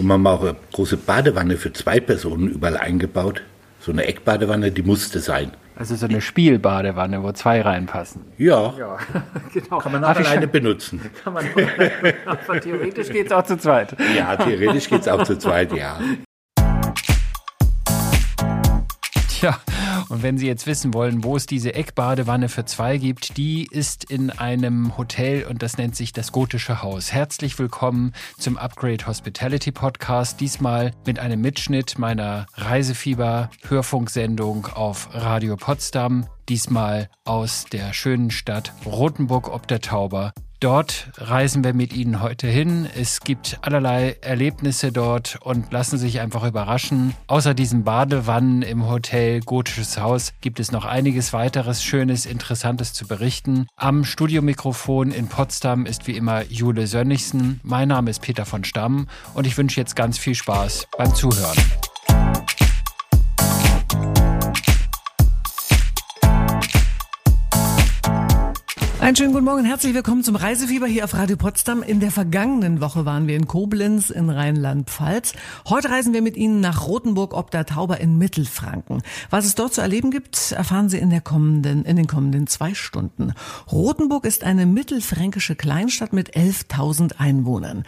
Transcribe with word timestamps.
Und 0.00 0.06
wir 0.06 0.14
haben 0.14 0.26
auch 0.26 0.40
eine 0.40 0.56
große 0.72 0.96
Badewanne 0.96 1.58
für 1.58 1.74
zwei 1.74 2.00
Personen 2.00 2.48
überall 2.48 2.78
eingebaut. 2.78 3.42
So 3.80 3.92
eine 3.92 4.06
Eckbadewanne, 4.06 4.70
die 4.72 4.82
musste 4.82 5.18
sein. 5.20 5.50
Also 5.76 5.94
so 5.94 6.06
eine 6.06 6.22
Spielbadewanne, 6.22 7.22
wo 7.22 7.32
zwei 7.32 7.60
reinpassen. 7.60 8.22
Ja, 8.38 8.72
Ja, 8.78 8.96
genau. 9.52 9.76
kann 9.78 9.92
man 9.92 10.02
auch 10.04 10.08
Hab 10.08 10.16
alleine 10.16 10.42
schon- 10.44 10.50
benutzen. 10.52 11.00
Kann 11.24 11.34
man 11.34 11.44
aber 12.24 12.60
theoretisch 12.62 13.10
geht 13.10 13.26
es 13.26 13.32
auch 13.32 13.44
zu 13.44 13.58
zweit. 13.58 13.94
Ja, 14.16 14.36
theoretisch 14.36 14.88
geht's 14.88 15.06
auch 15.06 15.22
zu 15.22 15.36
zweit, 15.38 15.70
ja. 15.74 15.98
Tja, 19.28 19.58
und 20.10 20.22
wenn 20.22 20.38
Sie 20.38 20.46
jetzt 20.46 20.66
wissen 20.66 20.92
wollen, 20.92 21.24
wo 21.24 21.36
es 21.36 21.46
diese 21.46 21.74
Eckbadewanne 21.74 22.48
für 22.48 22.64
zwei 22.64 22.98
gibt, 22.98 23.36
die 23.36 23.68
ist 23.70 24.10
in 24.10 24.30
einem 24.30 24.98
Hotel 24.98 25.44
und 25.44 25.62
das 25.62 25.78
nennt 25.78 25.94
sich 25.94 26.12
das 26.12 26.32
Gotische 26.32 26.82
Haus. 26.82 27.12
Herzlich 27.12 27.56
willkommen 27.58 28.12
zum 28.36 28.58
Upgrade 28.58 29.06
Hospitality 29.06 29.70
Podcast. 29.70 30.40
Diesmal 30.40 30.90
mit 31.06 31.20
einem 31.20 31.40
Mitschnitt 31.40 31.96
meiner 31.98 32.46
Reisefieber-Hörfunksendung 32.54 34.66
auf 34.66 35.10
Radio 35.12 35.56
Potsdam. 35.56 36.26
Diesmal 36.48 37.08
aus 37.24 37.66
der 37.70 37.92
schönen 37.92 38.32
Stadt 38.32 38.72
Rothenburg 38.84 39.48
ob 39.48 39.68
der 39.68 39.80
Tauber. 39.80 40.32
Dort 40.60 41.08
reisen 41.16 41.64
wir 41.64 41.72
mit 41.72 41.94
Ihnen 41.94 42.20
heute 42.20 42.46
hin. 42.46 42.86
Es 42.94 43.20
gibt 43.20 43.58
allerlei 43.62 44.18
Erlebnisse 44.20 44.92
dort 44.92 45.38
und 45.42 45.72
lassen 45.72 45.96
sich 45.96 46.20
einfach 46.20 46.44
überraschen. 46.44 47.14
Außer 47.28 47.54
diesen 47.54 47.82
Badewannen 47.82 48.60
im 48.60 48.86
Hotel 48.86 49.40
Gotisches 49.40 49.98
Haus 49.98 50.34
gibt 50.42 50.60
es 50.60 50.70
noch 50.70 50.84
einiges 50.84 51.32
weiteres 51.32 51.82
Schönes, 51.82 52.26
Interessantes 52.26 52.92
zu 52.92 53.06
berichten. 53.06 53.68
Am 53.74 54.04
Studiomikrofon 54.04 55.12
in 55.12 55.28
Potsdam 55.28 55.86
ist 55.86 56.06
wie 56.06 56.16
immer 56.16 56.44
Jule 56.44 56.86
Sönnigsen. 56.86 57.60
Mein 57.62 57.88
Name 57.88 58.10
ist 58.10 58.20
Peter 58.20 58.44
von 58.44 58.62
Stamm 58.62 59.08
und 59.32 59.46
ich 59.46 59.56
wünsche 59.56 59.80
jetzt 59.80 59.96
ganz 59.96 60.18
viel 60.18 60.34
Spaß 60.34 60.88
beim 60.98 61.14
Zuhören. 61.14 61.56
Einen 69.00 69.16
schönen 69.16 69.32
guten 69.32 69.46
Morgen, 69.46 69.64
herzlich 69.64 69.94
willkommen 69.94 70.22
zum 70.22 70.36
Reisefieber 70.36 70.86
hier 70.86 71.04
auf 71.04 71.14
Radio 71.14 71.38
Potsdam. 71.38 71.82
In 71.82 72.00
der 72.00 72.10
vergangenen 72.10 72.82
Woche 72.82 73.06
waren 73.06 73.26
wir 73.26 73.34
in 73.34 73.46
Koblenz 73.46 74.10
in 74.10 74.28
Rheinland-Pfalz. 74.28 75.32
Heute 75.66 75.88
reisen 75.88 76.12
wir 76.12 76.20
mit 76.20 76.36
Ihnen 76.36 76.60
nach 76.60 76.86
Rothenburg 76.86 77.32
ob 77.32 77.50
der 77.50 77.64
Tauber 77.64 77.98
in 77.98 78.18
Mittelfranken. 78.18 79.02
Was 79.30 79.46
es 79.46 79.54
dort 79.54 79.72
zu 79.72 79.80
erleben 79.80 80.10
gibt, 80.10 80.52
erfahren 80.52 80.90
Sie 80.90 80.98
in, 80.98 81.08
der 81.08 81.22
kommenden, 81.22 81.86
in 81.86 81.96
den 81.96 82.08
kommenden 82.08 82.46
zwei 82.46 82.74
Stunden. 82.74 83.32
Rothenburg 83.72 84.26
ist 84.26 84.44
eine 84.44 84.66
mittelfränkische 84.66 85.56
Kleinstadt 85.56 86.12
mit 86.12 86.36
11.000 86.36 87.16
Einwohnern. 87.16 87.84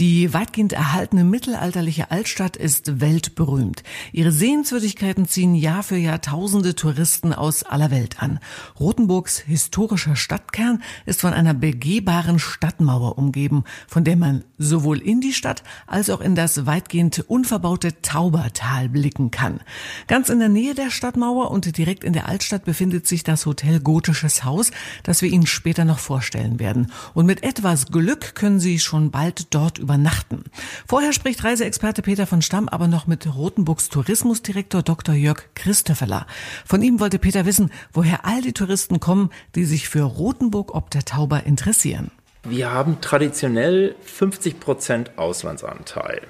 Die 0.00 0.32
weitgehend 0.32 0.72
erhaltene 0.72 1.24
mittelalterliche 1.24 2.10
Altstadt 2.10 2.56
ist 2.56 3.02
weltberühmt. 3.02 3.82
Ihre 4.12 4.32
Sehenswürdigkeiten 4.32 5.28
ziehen 5.28 5.54
Jahr 5.54 5.82
für 5.82 5.98
Jahr 5.98 6.22
tausende 6.22 6.74
Touristen 6.74 7.34
aus 7.34 7.64
aller 7.64 7.90
Welt 7.90 8.22
an. 8.22 8.38
Rothenburgs 8.78 9.40
historischer 9.40 10.16
Stadtkern 10.16 10.82
ist 11.04 11.20
von 11.20 11.34
einer 11.34 11.52
begehbaren 11.52 12.38
Stadtmauer 12.38 13.18
umgeben, 13.18 13.64
von 13.88 14.02
der 14.02 14.16
man 14.16 14.42
sowohl 14.56 15.02
in 15.02 15.20
die 15.20 15.34
Stadt 15.34 15.64
als 15.86 16.08
auch 16.08 16.22
in 16.22 16.34
das 16.34 16.64
weitgehend 16.64 17.22
unverbaute 17.28 18.00
Taubertal 18.00 18.88
blicken 18.88 19.30
kann. 19.30 19.60
Ganz 20.06 20.30
in 20.30 20.38
der 20.38 20.48
Nähe 20.48 20.74
der 20.74 20.88
Stadtmauer 20.88 21.50
und 21.50 21.76
direkt 21.76 22.04
in 22.04 22.14
der 22.14 22.26
Altstadt 22.26 22.64
befindet 22.64 23.06
sich 23.06 23.22
das 23.22 23.44
Hotel 23.44 23.80
Gotisches 23.80 24.44
Haus, 24.44 24.70
das 25.02 25.20
wir 25.20 25.28
Ihnen 25.28 25.46
später 25.46 25.84
noch 25.84 25.98
vorstellen 25.98 26.58
werden. 26.58 26.90
Und 27.12 27.26
mit 27.26 27.42
etwas 27.42 27.88
Glück 27.88 28.34
können 28.34 28.60
Sie 28.60 28.78
schon 28.78 29.10
bald 29.10 29.52
dort 29.52 29.89
übernachten. 29.90 30.44
Vorher 30.86 31.12
spricht 31.12 31.42
Reiseexperte 31.42 32.02
Peter 32.02 32.26
von 32.26 32.42
Stamm 32.42 32.68
aber 32.68 32.86
noch 32.86 33.08
mit 33.08 33.26
Rothenburgs 33.34 33.88
Tourismusdirektor 33.88 34.82
Dr. 34.82 35.14
Jörg 35.16 35.42
Christoffeler. 35.56 36.26
Von 36.64 36.80
ihm 36.82 37.00
wollte 37.00 37.18
Peter 37.18 37.44
wissen, 37.44 37.72
woher 37.92 38.24
all 38.24 38.40
die 38.40 38.52
Touristen 38.52 39.00
kommen, 39.00 39.30
die 39.56 39.64
sich 39.64 39.88
für 39.88 40.02
Rothenburg 40.02 40.74
ob 40.74 40.90
der 40.90 41.04
Tauber 41.04 41.44
interessieren. 41.44 42.12
Wir 42.44 42.72
haben 42.72 43.00
traditionell 43.02 43.96
50 44.02 44.60
Prozent 44.60 45.18
Auslandsanteil 45.18 46.22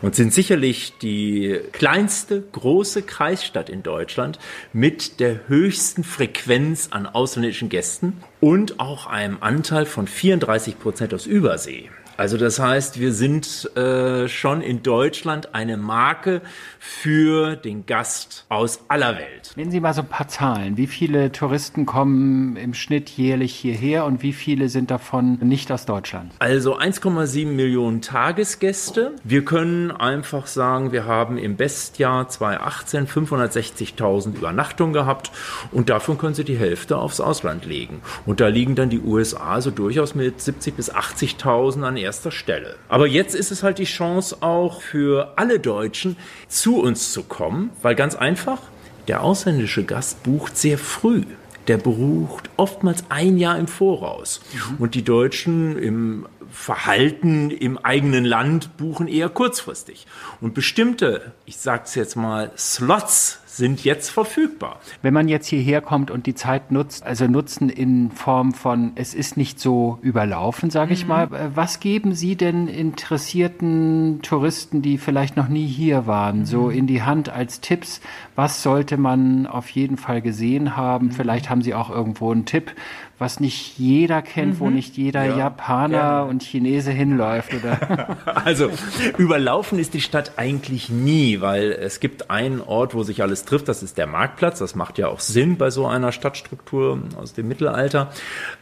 und 0.00 0.14
sind 0.14 0.32
sicherlich 0.32 0.94
die 1.02 1.60
kleinste 1.72 2.40
große 2.40 3.02
Kreisstadt 3.02 3.68
in 3.68 3.82
Deutschland 3.82 4.38
mit 4.72 5.20
der 5.20 5.48
höchsten 5.48 6.04
Frequenz 6.04 6.88
an 6.90 7.06
ausländischen 7.06 7.68
Gästen 7.68 8.22
und 8.40 8.80
auch 8.80 9.06
einem 9.06 9.38
Anteil 9.40 9.84
von 9.84 10.06
34 10.06 10.78
Prozent 10.78 11.12
aus 11.12 11.26
Übersee. 11.26 11.90
Also 12.18 12.36
das 12.36 12.58
heißt, 12.58 12.98
wir 12.98 13.12
sind 13.12 13.70
äh, 13.76 14.26
schon 14.26 14.60
in 14.60 14.82
Deutschland 14.82 15.54
eine 15.54 15.76
Marke 15.76 16.42
für 16.78 17.56
den 17.56 17.86
Gast 17.86 18.46
aus 18.48 18.80
aller 18.88 19.16
Welt. 19.16 19.52
Nennen 19.56 19.70
Sie 19.70 19.80
mal 19.80 19.94
so 19.94 20.02
ein 20.02 20.08
paar 20.08 20.28
Zahlen. 20.28 20.76
Wie 20.76 20.86
viele 20.86 21.32
Touristen 21.32 21.86
kommen 21.86 22.56
im 22.56 22.74
Schnitt 22.74 23.10
jährlich 23.10 23.54
hierher 23.54 24.04
und 24.04 24.22
wie 24.22 24.32
viele 24.32 24.68
sind 24.68 24.90
davon 24.90 25.38
nicht 25.40 25.70
aus 25.72 25.86
Deutschland? 25.86 26.32
Also 26.38 26.78
1,7 26.78 27.46
Millionen 27.46 28.00
Tagesgäste. 28.00 29.16
Wir 29.24 29.44
können 29.44 29.90
einfach 29.90 30.46
sagen, 30.46 30.92
wir 30.92 31.06
haben 31.06 31.38
im 31.38 31.56
Bestjahr 31.56 32.28
2018 32.28 33.06
560.000 33.06 34.36
Übernachtungen 34.36 34.92
gehabt 34.92 35.30
und 35.72 35.88
davon 35.88 36.18
können 36.18 36.34
Sie 36.34 36.44
die 36.44 36.56
Hälfte 36.56 36.96
aufs 36.98 37.20
Ausland 37.20 37.64
legen. 37.64 38.00
Und 38.26 38.40
da 38.40 38.48
liegen 38.48 38.74
dann 38.74 38.90
die 38.90 39.00
USA 39.00 39.60
so 39.60 39.70
durchaus 39.70 40.14
mit 40.14 40.40
70 40.40 40.74
bis 40.74 40.92
80.000 40.92 41.82
an 41.82 41.96
erster 41.96 42.30
Stelle. 42.30 42.76
Aber 42.88 43.06
jetzt 43.06 43.34
ist 43.34 43.50
es 43.50 43.62
halt 43.62 43.78
die 43.78 43.84
Chance 43.84 44.38
auch 44.40 44.82
für 44.82 45.32
alle 45.36 45.60
Deutschen 45.60 46.16
zu 46.48 46.77
uns 46.78 47.12
zu 47.12 47.22
kommen, 47.22 47.70
weil 47.82 47.94
ganz 47.94 48.14
einfach, 48.14 48.60
der 49.06 49.22
ausländische 49.22 49.84
Gast 49.84 50.22
bucht 50.22 50.56
sehr 50.56 50.78
früh 50.78 51.24
der 51.68 51.76
bucht 51.76 52.50
oftmals 52.56 53.04
ein 53.10 53.36
Jahr 53.36 53.58
im 53.58 53.68
Voraus. 53.68 54.40
Und 54.78 54.94
die 54.94 55.04
Deutschen 55.04 55.78
im 55.78 56.26
Verhalten 56.50 57.50
im 57.50 57.76
eigenen 57.76 58.24
Land 58.24 58.76
buchen 58.78 59.06
eher 59.06 59.28
kurzfristig. 59.28 60.06
Und 60.40 60.54
bestimmte, 60.54 61.32
ich 61.44 61.58
sag's 61.58 61.94
jetzt 61.94 62.16
mal, 62.16 62.50
Slots 62.56 63.40
sind 63.58 63.84
jetzt 63.84 64.08
verfügbar. 64.08 64.80
Wenn 65.02 65.12
man 65.12 65.28
jetzt 65.28 65.46
hierher 65.46 65.82
kommt 65.82 66.10
und 66.10 66.24
die 66.24 66.34
Zeit 66.34 66.72
nutzt, 66.72 67.02
also 67.02 67.26
nutzen 67.26 67.68
in 67.68 68.10
Form 68.10 68.54
von, 68.54 68.92
es 68.94 69.12
ist 69.12 69.36
nicht 69.36 69.60
so 69.60 69.98
überlaufen, 70.00 70.70
sage 70.70 70.94
ich 70.94 71.06
mal, 71.06 71.24
äh, 71.24 71.50
was 71.54 71.80
geben 71.80 72.14
Sie 72.14 72.36
denn 72.36 72.68
interessierten 72.68 74.20
Touristen, 74.22 74.80
die 74.80 74.96
vielleicht 74.96 75.36
noch 75.36 75.48
nie 75.48 75.66
hier 75.66 76.06
waren, 76.06 76.46
so 76.46 76.70
in 76.70 76.86
die 76.86 77.02
Hand 77.02 77.28
als 77.28 77.60
Tipps? 77.60 78.00
Was 78.38 78.62
sollte 78.62 78.98
man 78.98 79.48
auf 79.48 79.68
jeden 79.70 79.96
Fall 79.96 80.22
gesehen 80.22 80.76
haben? 80.76 81.10
Vielleicht 81.10 81.50
haben 81.50 81.60
Sie 81.60 81.74
auch 81.74 81.90
irgendwo 81.90 82.30
einen 82.30 82.44
Tipp, 82.44 82.70
was 83.18 83.40
nicht 83.40 83.76
jeder 83.80 84.22
kennt, 84.22 84.60
wo 84.60 84.70
nicht 84.70 84.96
jeder 84.96 85.24
Ja, 85.24 85.36
Japaner 85.36 85.98
gerne. 85.98 86.24
und 86.26 86.44
Chinese 86.44 86.92
hinläuft 86.92 87.52
oder 87.52 88.16
Also 88.44 88.70
überlaufen 89.16 89.80
ist 89.80 89.92
die 89.92 90.00
Stadt 90.00 90.34
eigentlich 90.36 90.88
nie, 90.88 91.40
weil 91.40 91.72
es 91.72 91.98
gibt 91.98 92.30
einen 92.30 92.60
Ort, 92.60 92.94
wo 92.94 93.02
sich 93.02 93.22
alles 93.22 93.44
trifft, 93.44 93.66
das 93.66 93.82
ist 93.82 93.98
der 93.98 94.06
Marktplatz. 94.06 94.60
Das 94.60 94.76
macht 94.76 94.98
ja 94.98 95.08
auch 95.08 95.18
Sinn 95.18 95.56
bei 95.56 95.70
so 95.70 95.88
einer 95.88 96.12
Stadtstruktur 96.12 97.00
aus 97.20 97.32
dem 97.32 97.48
Mittelalter. 97.48 98.12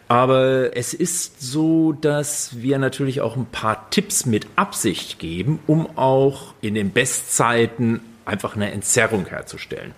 Aber 0.09 0.75
es 0.75 0.95
ist 0.95 1.43
so, 1.43 1.93
dass 1.93 2.63
wir 2.63 2.79
natürlich 2.79 3.21
auch 3.21 3.37
ein 3.37 3.45
paar 3.45 3.91
Tipps 3.91 4.25
mit 4.25 4.47
Absicht 4.57 5.19
geben, 5.19 5.59
um 5.67 5.87
auch 5.99 6.55
in 6.63 6.73
den 6.75 6.93
Bestzeiten 6.93 8.01
einfach 8.27 8.57
eine 8.57 8.71
Entzerrung 8.73 9.27
herzustellen. 9.27 9.95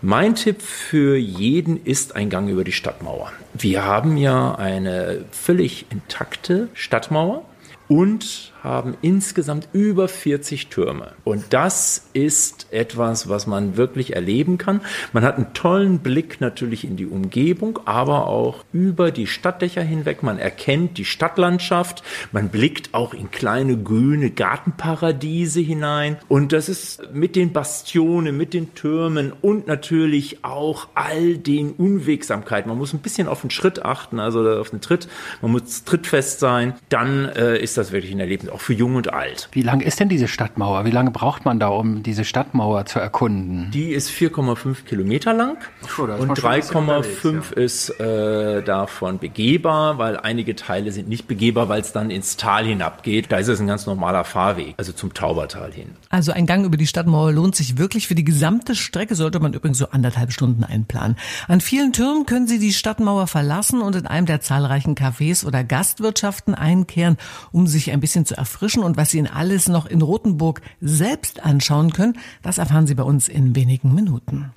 Mein 0.00 0.34
Tipp 0.34 0.62
für 0.62 1.16
jeden 1.16 1.84
ist 1.84 2.14
ein 2.14 2.30
Gang 2.30 2.48
über 2.48 2.64
die 2.64 2.72
Stadtmauer. 2.72 3.32
Wir 3.54 3.84
haben 3.84 4.16
ja 4.16 4.54
eine 4.54 5.24
völlig 5.32 5.86
intakte 5.90 6.68
Stadtmauer 6.74 7.44
und 7.88 8.51
haben 8.62 8.96
insgesamt 9.02 9.68
über 9.72 10.08
40 10.08 10.68
Türme. 10.68 11.12
Und 11.24 11.46
das 11.50 12.08
ist 12.12 12.66
etwas, 12.70 13.28
was 13.28 13.46
man 13.46 13.76
wirklich 13.76 14.14
erleben 14.14 14.58
kann. 14.58 14.80
Man 15.12 15.24
hat 15.24 15.36
einen 15.36 15.52
tollen 15.52 15.98
Blick 15.98 16.40
natürlich 16.40 16.84
in 16.84 16.96
die 16.96 17.06
Umgebung, 17.06 17.80
aber 17.86 18.28
auch 18.28 18.64
über 18.72 19.10
die 19.10 19.26
Stadtdächer 19.26 19.82
hinweg. 19.82 20.22
Man 20.22 20.38
erkennt 20.38 20.98
die 20.98 21.04
Stadtlandschaft. 21.04 22.02
Man 22.30 22.50
blickt 22.50 22.94
auch 22.94 23.14
in 23.14 23.30
kleine 23.30 23.76
grüne 23.76 24.30
Gartenparadiese 24.30 25.60
hinein. 25.60 26.18
Und 26.28 26.52
das 26.52 26.68
ist 26.68 27.12
mit 27.12 27.34
den 27.34 27.52
Bastionen, 27.52 28.36
mit 28.36 28.54
den 28.54 28.74
Türmen 28.74 29.32
und 29.40 29.66
natürlich 29.66 30.44
auch 30.44 30.88
all 30.94 31.36
den 31.36 31.72
Unwegsamkeiten. 31.72 32.68
Man 32.68 32.78
muss 32.78 32.92
ein 32.92 33.00
bisschen 33.00 33.26
auf 33.26 33.40
den 33.40 33.50
Schritt 33.50 33.84
achten, 33.84 34.20
also 34.20 34.48
auf 34.48 34.70
den 34.70 34.80
Tritt. 34.80 35.08
Man 35.40 35.50
muss 35.50 35.84
trittfest 35.84 36.38
sein. 36.38 36.74
Dann 36.88 37.28
äh, 37.28 37.58
ist 37.58 37.76
das 37.76 37.90
wirklich 37.90 38.12
ein 38.12 38.20
Erlebnis. 38.20 38.51
Auch 38.52 38.60
für 38.60 38.74
Jung 38.74 38.94
und 38.96 39.12
Alt. 39.12 39.48
Wie 39.52 39.62
lang 39.62 39.80
ist 39.80 40.00
denn 40.00 40.08
diese 40.08 40.28
Stadtmauer? 40.28 40.84
Wie 40.84 40.90
lange 40.90 41.10
braucht 41.10 41.44
man 41.44 41.58
da, 41.58 41.68
um 41.68 42.02
diese 42.02 42.24
Stadtmauer 42.24 42.86
zu 42.86 42.98
erkunden? 42.98 43.70
Die 43.72 43.90
ist 43.90 44.10
4,5 44.10 44.84
Kilometer 44.84 45.32
lang 45.32 45.58
ist 45.82 45.98
und 45.98 46.28
man 46.28 46.36
schon 46.36 46.50
ein 46.50 46.60
bisschen 46.60 46.76
3,5 46.76 47.28
unterwegs, 47.28 47.50
ist 47.52 48.00
äh, 48.00 48.62
davon 48.62 49.18
begehbar, 49.18 49.98
weil 49.98 50.16
einige 50.16 50.56
Teile 50.56 50.92
sind 50.92 51.08
nicht 51.08 51.26
begehbar, 51.26 51.68
weil 51.68 51.80
es 51.80 51.92
dann 51.92 52.10
ins 52.10 52.36
Tal 52.36 52.64
hinabgeht. 52.64 53.30
Da 53.30 53.38
ist 53.38 53.48
es 53.48 53.60
ein 53.60 53.66
ganz 53.66 53.86
normaler 53.86 54.24
Fahrweg, 54.24 54.74
also 54.76 54.92
zum 54.92 55.14
Taubertal 55.14 55.72
hin. 55.72 55.90
Also 56.10 56.32
ein 56.32 56.46
Gang 56.46 56.64
über 56.64 56.76
die 56.76 56.86
Stadtmauer 56.86 57.32
lohnt 57.32 57.56
sich 57.56 57.78
wirklich. 57.78 58.08
Für 58.08 58.14
die 58.14 58.24
gesamte 58.24 58.74
Strecke 58.74 59.14
sollte 59.14 59.40
man 59.40 59.52
übrigens 59.54 59.78
so 59.78 59.88
anderthalb 59.90 60.32
Stunden 60.32 60.64
einplanen. 60.64 61.16
An 61.48 61.60
vielen 61.60 61.92
Türmen 61.92 62.26
können 62.26 62.46
Sie 62.46 62.58
die 62.58 62.72
Stadtmauer 62.72 63.26
verlassen 63.26 63.80
und 63.80 63.96
in 63.96 64.06
einem 64.06 64.26
der 64.26 64.40
zahlreichen 64.40 64.94
Cafés 64.94 65.44
oder 65.44 65.64
Gastwirtschaften 65.64 66.54
einkehren, 66.54 67.16
um 67.52 67.66
sich 67.66 67.90
ein 67.90 68.00
bisschen 68.00 68.26
zu 68.26 68.36
erfrischen. 68.42 68.82
Und 68.82 68.96
was 68.96 69.10
Sie 69.10 69.18
in 69.18 69.28
alles 69.28 69.68
noch 69.68 69.86
in 69.86 70.02
Rothenburg 70.02 70.60
selbst 70.80 71.44
anschauen 71.44 71.92
können, 71.92 72.18
das 72.42 72.58
erfahren 72.58 72.88
Sie 72.88 72.96
bei 72.96 73.04
uns 73.04 73.28
in 73.28 73.54
wenigen 73.54 73.94
Minuten. 73.94 74.52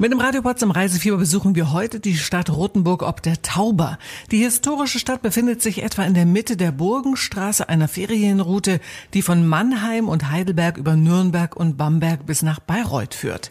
Mit 0.00 0.12
dem 0.12 0.20
Radio 0.20 0.42
Potsdam 0.42 0.70
Reisefieber 0.70 1.16
besuchen 1.16 1.56
wir 1.56 1.72
heute 1.72 1.98
die 1.98 2.16
Stadt 2.16 2.50
Rothenburg 2.50 3.02
ob 3.02 3.20
der 3.20 3.42
Tauber. 3.42 3.98
Die 4.30 4.44
historische 4.44 5.00
Stadt 5.00 5.22
befindet 5.22 5.60
sich 5.60 5.82
etwa 5.82 6.04
in 6.04 6.14
der 6.14 6.24
Mitte 6.24 6.56
der 6.56 6.70
Burgenstraße, 6.70 7.68
einer 7.68 7.88
Ferienroute, 7.88 8.78
die 9.12 9.22
von 9.22 9.44
Mannheim 9.44 10.08
und 10.08 10.30
Heidelberg 10.30 10.76
über 10.76 10.94
Nürnberg 10.94 11.56
und 11.56 11.76
Bamberg 11.76 12.26
bis 12.26 12.42
nach 12.42 12.60
Bayreuth 12.60 13.12
führt. 13.12 13.50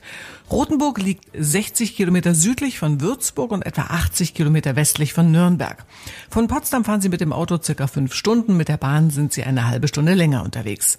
Rothenburg 0.50 1.00
liegt 1.00 1.26
60 1.38 1.98
Kilometer 1.98 2.34
südlich 2.34 2.80
von 2.80 3.02
Würzburg 3.02 3.52
und 3.52 3.66
etwa 3.66 3.82
80 3.82 4.34
Kilometer 4.34 4.78
westlich 4.78 5.12
von 5.12 5.30
Nürnberg. 5.30 5.84
Von 6.30 6.48
Potsdam 6.48 6.86
fahren 6.86 7.02
Sie 7.02 7.10
mit 7.10 7.20
dem 7.20 7.34
Auto 7.34 7.58
circa 7.62 7.88
fünf 7.88 8.14
Stunden, 8.14 8.56
mit 8.56 8.70
der 8.70 8.78
Bahn 8.78 9.10
sind 9.10 9.34
Sie 9.34 9.44
eine 9.44 9.68
halbe 9.68 9.90
Stunde 9.90 10.14
länger 10.14 10.46
unterwegs. 10.46 10.98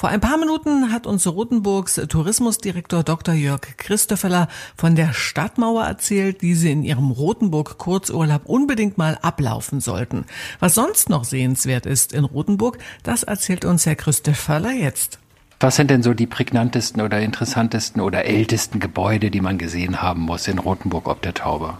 Vor 0.00 0.08
ein 0.08 0.22
paar 0.22 0.38
Minuten 0.38 0.92
hat 0.92 1.06
uns 1.06 1.26
Rothenburgs 1.26 1.96
Tourismusdirektor 2.08 3.02
Dr. 3.02 3.34
Jörg 3.34 3.76
Christoffeler 3.76 4.48
von 4.74 4.96
der 4.96 5.12
Stadtmauer 5.12 5.84
erzählt, 5.84 6.40
die 6.40 6.54
Sie 6.54 6.72
in 6.72 6.82
Ihrem 6.82 7.10
Rothenburg-Kurzurlaub 7.10 8.46
unbedingt 8.46 8.96
mal 8.96 9.18
ablaufen 9.20 9.80
sollten. 9.80 10.24
Was 10.58 10.74
sonst 10.74 11.10
noch 11.10 11.24
sehenswert 11.24 11.84
ist 11.84 12.14
in 12.14 12.24
Rothenburg, 12.24 12.78
das 13.02 13.24
erzählt 13.24 13.66
uns 13.66 13.84
Herr 13.84 13.94
Christoffeler 13.94 14.72
jetzt. 14.72 15.18
Was 15.62 15.76
sind 15.76 15.90
denn 15.90 16.02
so 16.02 16.14
die 16.14 16.26
prägnantesten 16.26 17.02
oder 17.02 17.20
interessantesten 17.20 18.00
oder 18.00 18.24
ältesten 18.24 18.80
Gebäude, 18.80 19.30
die 19.30 19.42
man 19.42 19.58
gesehen 19.58 20.00
haben 20.00 20.22
muss 20.22 20.48
in 20.48 20.58
Rothenburg 20.58 21.08
ob 21.08 21.20
der 21.20 21.34
Tauber? 21.34 21.78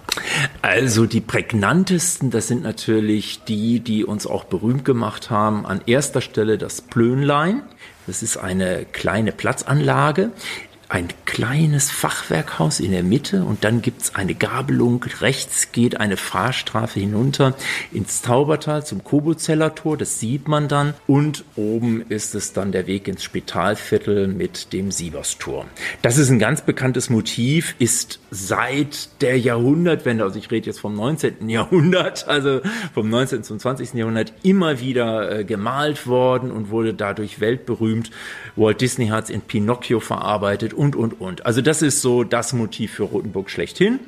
Also 0.60 1.06
die 1.06 1.22
prägnantesten, 1.22 2.30
das 2.30 2.48
sind 2.48 2.62
natürlich 2.62 3.44
die, 3.44 3.80
die 3.80 4.04
uns 4.04 4.26
auch 4.26 4.44
berühmt 4.44 4.84
gemacht 4.84 5.30
haben. 5.30 5.64
An 5.64 5.80
erster 5.86 6.20
Stelle 6.20 6.58
das 6.58 6.82
Plönlein. 6.82 7.62
Das 8.10 8.24
ist 8.24 8.38
eine 8.38 8.86
kleine 8.86 9.30
Platzanlage, 9.30 10.32
ein 10.90 11.06
kleines 11.24 11.88
Fachwerkhaus 11.88 12.80
in 12.80 12.90
der 12.90 13.04
Mitte 13.04 13.44
und 13.44 13.62
dann 13.62 13.80
gibt's 13.80 14.16
eine 14.16 14.34
Gabelung. 14.34 15.04
Rechts 15.20 15.70
geht 15.70 16.00
eine 16.00 16.16
Fahrstraße 16.16 16.98
hinunter 16.98 17.54
ins 17.92 18.22
Taubertal 18.22 18.84
zum 18.84 19.04
Kobozeller 19.04 19.76
Tor, 19.76 19.96
das 19.96 20.18
sieht 20.18 20.48
man 20.48 20.66
dann. 20.66 20.94
Und 21.06 21.44
oben 21.54 22.02
ist 22.08 22.34
es 22.34 22.52
dann 22.52 22.72
der 22.72 22.88
Weg 22.88 23.06
ins 23.06 23.22
Spitalviertel 23.22 24.26
mit 24.26 24.72
dem 24.72 24.90
Siebersturm. 24.90 25.68
Das 26.02 26.18
ist 26.18 26.28
ein 26.28 26.40
ganz 26.40 26.62
bekanntes 26.62 27.08
Motiv, 27.08 27.76
ist 27.78 28.18
seit 28.32 29.22
der 29.22 29.38
Jahrhundertwende, 29.38 30.24
also 30.24 30.40
ich 30.40 30.50
rede 30.50 30.66
jetzt 30.66 30.80
vom 30.80 30.96
19. 30.96 31.48
Jahrhundert, 31.48 32.26
also 32.26 32.62
vom 32.92 33.08
19. 33.08 33.44
zum 33.44 33.60
20. 33.60 33.94
Jahrhundert, 33.94 34.32
immer 34.42 34.80
wieder 34.80 35.38
äh, 35.38 35.44
gemalt 35.44 36.08
worden 36.08 36.50
und 36.50 36.70
wurde 36.70 36.94
dadurch 36.94 37.38
weltberühmt. 37.38 38.10
Walt 38.56 38.80
Disney 38.80 39.06
hat 39.06 39.24
es 39.24 39.30
in 39.30 39.42
Pinocchio 39.42 40.00
verarbeitet 40.00 40.74
und, 40.80 40.96
und, 40.96 41.20
und. 41.20 41.44
Also 41.44 41.60
das 41.60 41.82
ist 41.82 42.00
so 42.00 42.24
das 42.24 42.54
Motiv 42.54 42.92
für 42.92 43.02
Rotenburg 43.02 43.50
schlechthin. 43.50 44.00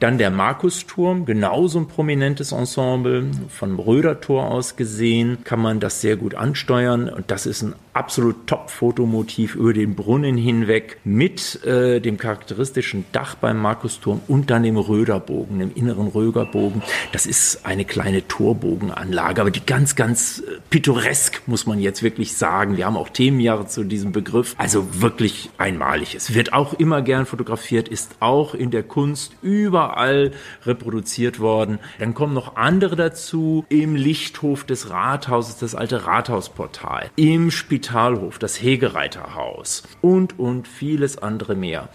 Dann 0.00 0.18
der 0.18 0.30
Markusturm, 0.30 1.24
genauso 1.24 1.78
ein 1.78 1.86
prominentes 1.86 2.50
Ensemble. 2.50 3.30
Vom 3.48 3.78
Rödertor 3.78 4.50
aus 4.50 4.74
gesehen 4.74 5.38
kann 5.44 5.60
man 5.60 5.78
das 5.78 6.00
sehr 6.00 6.16
gut 6.16 6.34
ansteuern. 6.34 7.08
Und 7.08 7.30
das 7.30 7.46
ist 7.46 7.62
ein 7.62 7.74
absolut 7.96 8.46
Top-Fotomotiv 8.46 9.54
über 9.54 9.72
den 9.72 9.94
Brunnen 9.94 10.36
hinweg 10.36 10.98
mit 11.02 11.64
äh, 11.64 12.00
dem 12.00 12.18
charakteristischen 12.18 13.06
Dach 13.12 13.34
beim 13.36 13.58
Markusturm 13.58 14.20
und 14.28 14.50
dann 14.50 14.62
dem 14.62 14.76
Röderbogen, 14.76 15.58
dem 15.58 15.72
inneren 15.74 16.08
Röderbogen. 16.08 16.82
Das 17.12 17.26
ist 17.26 17.64
eine 17.64 17.84
kleine 17.84 18.28
Torbogenanlage, 18.28 19.40
aber 19.40 19.50
die 19.50 19.64
ganz, 19.64 19.96
ganz 19.96 20.40
äh, 20.40 20.58
pittoresk, 20.68 21.42
muss 21.46 21.66
man 21.66 21.80
jetzt 21.80 22.02
wirklich 22.02 22.36
sagen. 22.36 22.76
Wir 22.76 22.86
haben 22.86 22.96
auch 22.96 23.08
Themenjahre 23.08 23.66
zu 23.66 23.84
diesem 23.84 24.12
Begriff. 24.12 24.54
Also 24.58 25.00
wirklich 25.00 25.50
einmalig. 25.56 26.14
Es 26.14 26.34
wird 26.34 26.52
auch 26.52 26.74
immer 26.74 27.00
gern 27.00 27.24
fotografiert, 27.24 27.88
ist 27.88 28.16
auch 28.20 28.54
in 28.54 28.70
der 28.70 28.82
Kunst 28.82 29.36
überall 29.42 30.32
reproduziert 30.64 31.40
worden. 31.40 31.78
Dann 31.98 32.12
kommen 32.12 32.34
noch 32.34 32.56
andere 32.56 32.96
dazu 32.96 33.64
im 33.70 33.96
Lichthof 33.96 34.64
des 34.64 34.90
Rathauses, 34.90 35.56
das 35.56 35.74
alte 35.74 36.06
Rathausportal, 36.06 37.10
im 37.16 37.50
Spitalhof, 37.86 38.40
das 38.40 38.60
Hegereiterhaus 38.60 39.84
und, 40.00 40.38
und 40.40 40.66
vieles 40.66 41.18
andere 41.18 41.54
mehr. 41.54 41.88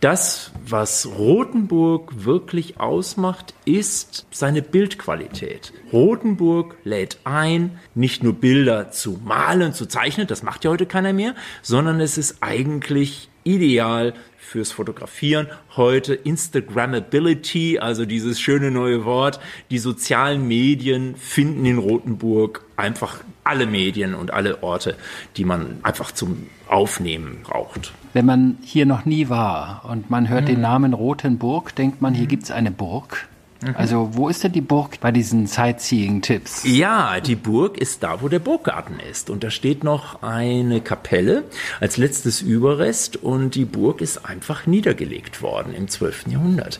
Das, 0.00 0.52
was 0.64 1.06
Rothenburg 1.06 2.24
wirklich 2.24 2.78
ausmacht, 2.80 3.54
ist 3.64 4.26
seine 4.30 4.62
Bildqualität. 4.62 5.72
Rothenburg 5.92 6.76
lädt 6.84 7.18
ein, 7.24 7.78
nicht 7.94 8.22
nur 8.22 8.34
Bilder 8.34 8.90
zu 8.90 9.20
malen, 9.24 9.72
zu 9.72 9.86
zeichnen, 9.86 10.26
das 10.26 10.42
macht 10.42 10.64
ja 10.64 10.70
heute 10.70 10.86
keiner 10.86 11.12
mehr, 11.12 11.34
sondern 11.62 12.00
es 12.00 12.18
ist 12.18 12.38
eigentlich 12.40 13.28
ideal 13.42 14.14
fürs 14.36 14.72
Fotografieren. 14.72 15.48
Heute 15.76 16.14
Instagrammability, 16.14 17.78
also 17.78 18.04
dieses 18.04 18.40
schöne 18.40 18.70
neue 18.70 19.04
Wort. 19.04 19.40
Die 19.70 19.78
sozialen 19.78 20.46
Medien 20.48 21.16
finden 21.16 21.64
in 21.64 21.78
Rothenburg 21.78 22.64
einfach 22.76 23.20
alle 23.48 23.66
Medien 23.66 24.14
und 24.14 24.32
alle 24.32 24.62
Orte, 24.62 24.96
die 25.36 25.44
man 25.44 25.78
einfach 25.82 26.12
zum 26.12 26.46
Aufnehmen 26.68 27.40
braucht. 27.42 27.92
Wenn 28.12 28.26
man 28.26 28.58
hier 28.62 28.86
noch 28.86 29.04
nie 29.04 29.28
war 29.28 29.84
und 29.88 30.10
man 30.10 30.28
hört 30.28 30.48
den 30.48 30.60
Namen 30.60 30.92
Rothenburg, 30.92 31.74
denkt 31.74 32.02
man, 32.02 32.14
hier 32.14 32.26
gibt's 32.26 32.50
eine 32.50 32.70
Burg. 32.70 33.28
Also 33.74 34.10
wo 34.12 34.28
ist 34.28 34.44
denn 34.44 34.52
die 34.52 34.60
Burg 34.60 35.00
bei 35.00 35.10
diesen 35.10 35.46
Sightseeing-Tipps? 35.46 36.62
Ja, 36.64 37.20
die 37.20 37.34
Burg 37.34 37.76
ist 37.76 38.02
da, 38.04 38.22
wo 38.22 38.28
der 38.28 38.38
Burggarten 38.38 39.00
ist. 39.00 39.30
Und 39.30 39.42
da 39.42 39.50
steht 39.50 39.82
noch 39.82 40.22
eine 40.22 40.80
Kapelle 40.80 41.44
als 41.80 41.96
letztes 41.96 42.40
Überrest 42.40 43.16
und 43.16 43.56
die 43.56 43.64
Burg 43.64 44.00
ist 44.00 44.24
einfach 44.24 44.66
niedergelegt 44.66 45.42
worden 45.42 45.74
im 45.74 45.88
12. 45.88 46.28
Jahrhundert. 46.28 46.78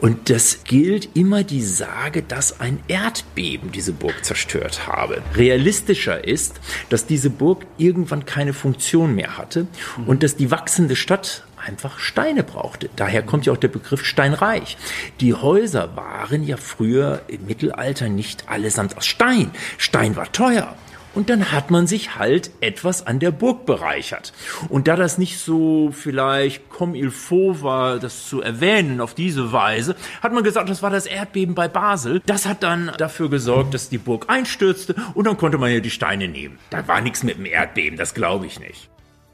Und 0.00 0.28
das 0.28 0.64
gilt 0.64 1.16
immer 1.16 1.44
die 1.44 1.62
Sage, 1.62 2.22
dass 2.22 2.60
ein 2.60 2.80
Erdbeben 2.88 3.72
diese 3.72 3.92
Burg 3.92 4.24
zerstört 4.24 4.86
habe. 4.86 5.22
Realistischer 5.34 6.26
ist, 6.26 6.60
dass 6.90 7.06
diese 7.06 7.30
Burg 7.30 7.64
irgendwann 7.78 8.26
keine 8.26 8.52
Funktion 8.52 9.14
mehr 9.14 9.38
hatte 9.38 9.66
und 10.06 10.22
dass 10.22 10.36
die 10.36 10.50
wachsende 10.50 10.96
Stadt 10.96 11.44
einfach 11.68 11.98
Steine 11.98 12.42
brauchte. 12.42 12.88
Daher 12.96 13.22
kommt 13.22 13.46
ja 13.46 13.52
auch 13.52 13.58
der 13.58 13.68
Begriff 13.68 14.04
Steinreich. 14.04 14.76
Die 15.20 15.34
Häuser 15.34 15.94
waren 15.96 16.42
ja 16.42 16.56
früher 16.56 17.20
im 17.28 17.46
Mittelalter 17.46 18.08
nicht 18.08 18.48
allesamt 18.48 18.96
aus 18.96 19.06
Stein. 19.06 19.50
Stein 19.76 20.16
war 20.16 20.32
teuer. 20.32 20.74
Und 21.14 21.30
dann 21.30 21.52
hat 21.52 21.70
man 21.70 21.86
sich 21.86 22.16
halt 22.16 22.50
etwas 22.60 23.06
an 23.06 23.18
der 23.18 23.30
Burg 23.30 23.66
bereichert. 23.66 24.32
Und 24.68 24.88
da 24.88 24.94
das 24.94 25.18
nicht 25.18 25.38
so 25.38 25.90
vielleicht 25.90 26.68
comme 26.68 26.96
il 26.96 27.10
faut 27.10 27.62
war, 27.62 27.98
das 27.98 28.26
zu 28.26 28.40
erwähnen 28.40 29.00
auf 29.00 29.14
diese 29.14 29.52
Weise, 29.52 29.96
hat 30.22 30.32
man 30.32 30.44
gesagt, 30.44 30.68
das 30.68 30.82
war 30.82 30.90
das 30.90 31.06
Erdbeben 31.06 31.54
bei 31.54 31.66
Basel. 31.66 32.22
Das 32.26 32.46
hat 32.46 32.62
dann 32.62 32.92
dafür 32.98 33.30
gesorgt, 33.30 33.74
dass 33.74 33.88
die 33.88 33.98
Burg 33.98 34.26
einstürzte 34.28 34.94
und 35.14 35.26
dann 35.26 35.36
konnte 35.36 35.58
man 35.58 35.72
ja 35.72 35.80
die 35.80 35.90
Steine 35.90 36.28
nehmen. 36.28 36.58
Da 36.70 36.86
war 36.86 37.00
nichts 37.00 37.22
mit 37.22 37.36
dem 37.36 37.46
Erdbeben, 37.46 37.98
das 37.98 38.14
glaube 38.14 38.46
ich 38.46 38.60
nicht. 38.60 38.88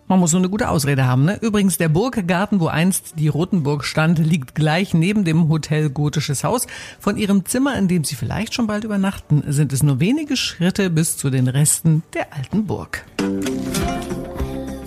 Man 0.06 0.20
muss 0.20 0.32
nur 0.32 0.40
eine 0.40 0.50
gute 0.50 0.68
Ausrede 0.68 1.06
haben. 1.06 1.24
Ne? 1.24 1.38
Übrigens, 1.40 1.78
der 1.78 1.88
Burggarten, 1.88 2.60
wo 2.60 2.66
einst 2.66 3.14
die 3.18 3.28
Rotenburg 3.28 3.84
stand, 3.84 4.18
liegt 4.18 4.54
gleich 4.54 4.92
neben 4.92 5.24
dem 5.24 5.48
Hotel 5.48 5.88
Gotisches 5.88 6.44
Haus. 6.44 6.66
Von 7.00 7.16
ihrem 7.16 7.46
Zimmer, 7.46 7.76
in 7.78 7.88
dem 7.88 8.04
Sie 8.04 8.14
vielleicht 8.14 8.54
schon 8.54 8.66
bald 8.66 8.84
übernachten, 8.84 9.42
sind 9.46 9.72
es 9.72 9.82
nur 9.82 10.00
wenige 10.00 10.36
Schritte 10.36 10.90
bis 10.90 11.16
zu 11.16 11.30
den 11.30 11.48
Resten 11.48 12.02
der 12.12 12.34
alten 12.34 12.66
Burg. 12.66 13.04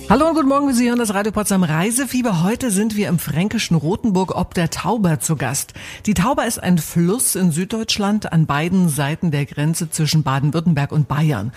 Hallo 0.10 0.26
und 0.26 0.36
guten 0.36 0.48
Morgen, 0.48 0.74
Sie 0.74 0.88
hören 0.88 1.00
das 1.00 1.14
Radio 1.14 1.34
Potsdam 1.34 1.64
Reisefieber. 1.64 2.42
Heute 2.42 2.72
sind 2.72 2.96
wir 2.96 3.10
im 3.10 3.20
fränkischen 3.20 3.76
Rothenburg 3.76 4.34
ob 4.34 4.54
der 4.54 4.70
Tauber 4.70 5.20
zu 5.20 5.36
Gast. 5.36 5.74
Die 6.06 6.14
Tauber 6.14 6.48
ist 6.48 6.64
ein 6.64 6.78
Fluss 6.78 7.36
in 7.36 7.52
Süddeutschland 7.52 8.32
an 8.32 8.46
beiden 8.46 8.88
Seiten 8.88 9.32
der 9.32 9.46
Grenze 9.46 9.90
zwischen 9.90 10.24
Baden-Württemberg 10.24 10.94
und 10.94 11.10
Bayern. 11.10 11.52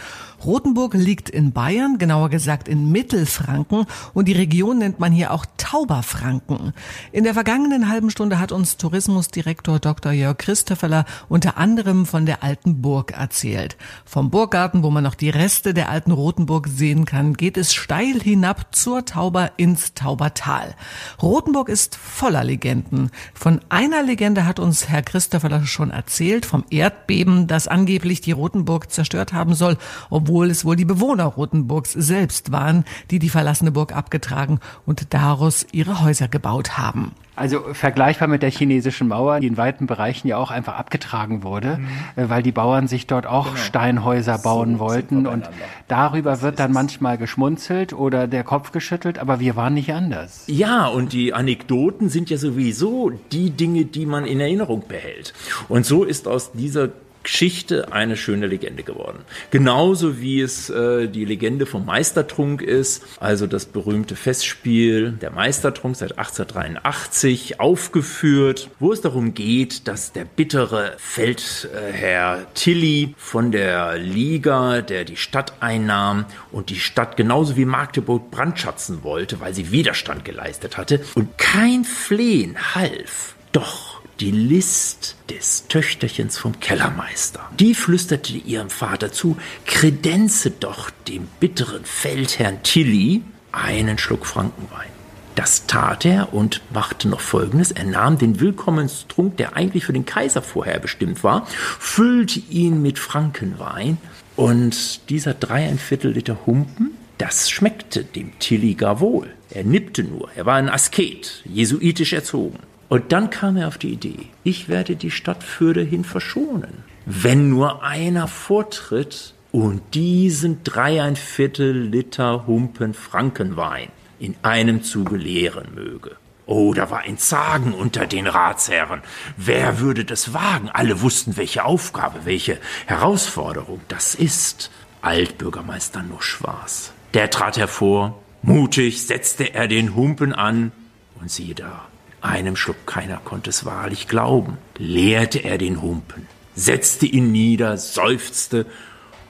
Rothenburg 0.45 0.95
liegt 0.95 1.30
in 1.30 1.52
Bayern, 1.52 1.99
genauer 1.99 2.28
gesagt 2.28 2.66
in 2.66 2.90
Mittelfranken 2.90 3.87
und 4.14 4.26
die 4.26 4.33
Region 4.33 4.78
nennt 4.78 4.99
man 4.99 5.12
hier 5.12 5.33
auch 5.33 5.47
Tauberfranken. 5.57 6.73
In 7.12 7.23
der 7.23 7.35
vergangenen 7.35 7.88
halben 7.88 8.11
Stunde 8.11 8.40
hat 8.40 8.50
uns 8.50 8.78
Tourismusdirektor 8.78 9.78
Dr. 9.78 10.11
Jörg 10.11 10.38
Christoffeler 10.38 11.04
unter 11.28 11.57
anderem 11.57 12.04
von 12.04 12.26
der 12.26 12.42
alten 12.42 12.83
Burg 12.83 13.12
erzählt. 13.12 13.76
Vom 14.04 14.30
Burggarten, 14.30 14.83
wo 14.83 14.90
man 14.90 15.04
noch 15.04 15.14
die 15.14 15.30
Reste 15.30 15.73
der 15.73 15.88
alten 15.88 16.11
Rothenburg 16.11 16.66
sehen 16.66 17.04
kann, 17.04 17.35
geht 17.35 17.57
es 17.57 17.73
steil 17.73 18.19
hin 18.21 18.39
hinab 18.40 18.75
zur 18.75 19.04
Tauber 19.04 19.50
ins 19.59 19.92
Taubertal. 19.92 20.75
Rothenburg 21.20 21.68
ist 21.68 21.94
voller 21.94 22.42
Legenden. 22.42 23.11
Von 23.35 23.61
einer 23.68 24.02
Legende 24.02 24.47
hat 24.47 24.59
uns 24.59 24.88
Herr 24.88 25.02
Christopher 25.02 25.66
schon 25.66 25.90
erzählt, 25.90 26.47
vom 26.47 26.64
Erdbeben, 26.70 27.49
das 27.49 27.68
angeblich 27.68 28.23
die 28.23 28.32
Rotenburg 28.32 28.90
zerstört 28.90 29.35
haben 29.35 29.54
soll, 29.54 29.76
obwohl 30.09 30.49
es 30.49 30.64
wohl 30.64 30.76
die 30.76 30.87
Bewohner 30.87 31.26
Rotenburgs 31.26 31.92
selbst 31.92 32.50
waren, 32.50 32.87
die 33.11 33.18
die 33.18 33.28
verlassene 33.28 33.73
Burg 33.73 33.94
abgetragen 33.94 34.59
und 34.87 35.12
daraus 35.12 35.66
ihre 35.70 36.00
Häuser 36.00 36.28
gebaut 36.28 36.78
haben. 36.78 37.14
Also 37.37 37.60
vergleichbar 37.72 38.28
mit 38.28 38.42
der 38.42 38.50
chinesischen 38.50 39.08
Mauer, 39.08 39.40
die 39.40 39.46
in 39.46 39.56
weiten 39.56 39.87
Bereichen 39.87 40.28
ja 40.28 40.37
auch 40.37 40.50
einfach 40.50 40.76
abgetragen 40.76 41.42
wurde, 41.42 41.78
mhm. 41.78 41.88
Äh, 42.16 42.28
weil 42.28 42.42
die 42.42 42.52
Bauern 42.52 42.88
sich 42.88 43.06
dort 43.06 43.26
auch 43.26 43.46
genau. 43.46 43.56
Steinhäuser 43.56 44.38
bauen 44.38 44.75
so 44.75 44.80
wollten. 44.80 45.26
Und 45.26 45.49
darüber 45.88 46.42
wird 46.42 46.58
dann 46.58 46.72
manchmal 46.72 47.18
geschmunzelt 47.18 47.92
oder 47.92 48.26
der 48.26 48.44
Kopf 48.44 48.72
geschüttelt, 48.72 49.18
aber 49.18 49.40
wir 49.40 49.56
waren 49.56 49.75
nicht 49.75 49.92
anders. 49.92 50.44
Ja, 50.49 50.87
und 50.87 51.12
die 51.12 51.32
Anekdoten 51.32 52.08
sind 52.08 52.30
ja 52.30 52.37
sowieso 52.37 53.10
die 53.32 53.50
Dinge, 53.50 53.84
die 53.84 54.06
man 54.06 54.26
in 54.26 54.40
Erinnerung 54.40 54.84
behält. 54.87 55.32
Und 55.68 55.87
so 55.87 56.04
ist 56.04 56.28
aus 56.28 56.52
dieser 56.52 56.90
Geschichte 57.22 57.92
eine 57.92 58.16
schöne 58.16 58.46
Legende 58.46 58.82
geworden. 58.82 59.20
Genauso 59.50 60.20
wie 60.20 60.40
es 60.40 60.70
äh, 60.70 61.06
die 61.08 61.24
Legende 61.24 61.66
vom 61.66 61.84
Meistertrunk 61.84 62.62
ist, 62.62 63.04
also 63.20 63.46
das 63.46 63.66
berühmte 63.66 64.16
Festspiel 64.16 65.12
der 65.12 65.30
Meistertrunk 65.30 65.96
seit 65.96 66.18
1883 66.18 67.60
aufgeführt, 67.60 68.70
wo 68.78 68.92
es 68.92 69.00
darum 69.00 69.34
geht, 69.34 69.86
dass 69.86 70.12
der 70.12 70.24
bittere 70.24 70.94
Feldherr 70.98 72.46
Tilly 72.54 73.14
von 73.18 73.52
der 73.52 73.98
Liga, 73.98 74.80
der 74.80 75.04
die 75.04 75.16
Stadt 75.16 75.54
einnahm 75.60 76.24
und 76.52 76.70
die 76.70 76.80
Stadt 76.80 77.16
genauso 77.16 77.56
wie 77.56 77.64
Magdeburg 77.64 78.30
brandschatzen 78.30 79.02
wollte, 79.02 79.40
weil 79.40 79.54
sie 79.54 79.70
Widerstand 79.72 80.24
geleistet 80.24 80.76
hatte 80.76 81.00
und 81.14 81.36
kein 81.38 81.84
Flehen 81.84 82.56
half. 82.74 83.34
Doch 83.52 84.00
die 84.20 84.30
List 84.30 85.16
des 85.30 85.66
Töchterchens 85.68 86.36
vom 86.36 86.60
Kellermeister. 86.60 87.40
Die 87.58 87.74
flüsterte 87.74 88.36
ihrem 88.36 88.68
Vater 88.68 89.12
zu, 89.12 89.36
kredenze 89.64 90.50
doch 90.50 90.90
dem 91.08 91.26
bitteren 91.40 91.84
Feldherrn 91.84 92.62
Tilly 92.62 93.22
einen 93.50 93.96
Schluck 93.96 94.26
Frankenwein. 94.26 94.90
Das 95.36 95.66
tat 95.66 96.04
er 96.04 96.34
und 96.34 96.60
machte 96.70 97.08
noch 97.08 97.20
Folgendes. 97.20 97.70
Er 97.70 97.84
nahm 97.84 98.18
den 98.18 98.40
Willkommenstrunk, 98.40 99.38
der 99.38 99.56
eigentlich 99.56 99.86
für 99.86 99.94
den 99.94 100.04
Kaiser 100.04 100.42
vorher 100.42 100.78
bestimmt 100.80 101.24
war, 101.24 101.46
füllte 101.46 102.40
ihn 102.50 102.82
mit 102.82 102.98
Frankenwein 102.98 103.96
und 104.36 105.08
dieser 105.08 105.32
dreieinviertel 105.32 106.12
Liter 106.12 106.44
Humpen, 106.44 106.90
das 107.16 107.48
schmeckte 107.50 108.04
dem 108.04 108.38
Tilly 108.38 108.74
gar 108.74 109.00
wohl. 109.00 109.30
Er 109.50 109.64
nippte 109.64 110.04
nur, 110.04 110.30
er 110.36 110.46
war 110.46 110.56
ein 110.56 110.68
Asket, 110.68 111.42
jesuitisch 111.44 112.12
erzogen. 112.12 112.58
Und 112.90 113.12
dann 113.12 113.30
kam 113.30 113.56
er 113.56 113.68
auf 113.68 113.78
die 113.78 113.92
Idee, 113.92 114.26
ich 114.42 114.68
werde 114.68 114.97
die 114.97 115.12
Stadt 115.12 115.44
Fürdehin 115.44 116.02
verschonen. 116.02 116.82
Wenn 117.06 117.49
nur 117.49 117.85
einer 117.85 118.26
vortritt 118.26 119.35
und 119.52 119.94
diesen 119.94 120.64
dreieinviertel 120.64 121.70
Liter 121.70 122.49
Humpen 122.49 122.92
Frankenwein 122.92 123.90
in 124.18 124.35
einem 124.42 124.82
Zuge 124.82 125.16
leeren 125.16 125.68
möge. 125.76 126.16
Oh, 126.47 126.75
da 126.75 126.90
war 126.90 127.02
ein 127.02 127.16
Zagen 127.16 127.75
unter 127.75 128.09
den 128.09 128.26
Ratsherren. 128.26 129.02
Wer 129.37 129.78
würde 129.78 130.04
das 130.04 130.35
wagen? 130.35 130.68
Alle 130.68 131.00
wussten, 131.00 131.37
welche 131.37 131.64
Aufgabe, 131.64 132.25
welche 132.25 132.59
Herausforderung 132.87 133.80
das 133.87 134.16
ist. 134.16 134.68
Altbürgermeister 135.00 136.02
Nusch 136.02 136.42
war's. 136.42 136.92
Der 137.14 137.30
trat 137.30 137.56
hervor, 137.56 138.20
mutig 138.42 139.06
setzte 139.06 139.54
er 139.54 139.68
den 139.68 139.94
Humpen 139.94 140.32
an 140.32 140.73
und 141.20 141.30
siehe 141.30 141.54
da, 141.54 141.87
einem 142.20 142.56
Schluck, 142.56 142.86
keiner 142.86 143.18
konnte 143.18 143.50
es 143.50 143.64
wahrlich 143.64 144.08
glauben, 144.08 144.58
leerte 144.76 145.38
er 145.38 145.58
den 145.58 145.82
Humpen, 145.82 146.26
setzte 146.54 147.06
ihn 147.06 147.32
nieder, 147.32 147.76
seufzte 147.76 148.66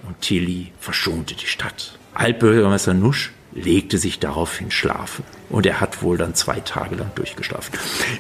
und 0.07 0.21
Tilly 0.21 0.73
verschonte 0.81 1.35
die 1.35 1.47
Stadt. 1.47 1.99
Altbürgermeister 2.15 2.95
Nusch 2.95 3.33
legte 3.53 3.99
sich 3.99 4.19
daraufhin 4.19 4.71
schlafen. 4.71 5.25
Und 5.51 5.67
er 5.67 5.81
hat 5.81 6.01
wohl 6.03 6.17
dann 6.17 6.37
zwei 6.37 6.61
Tage 6.61 6.95
lang 6.95 7.11
durchgeschlafen. 7.17 7.77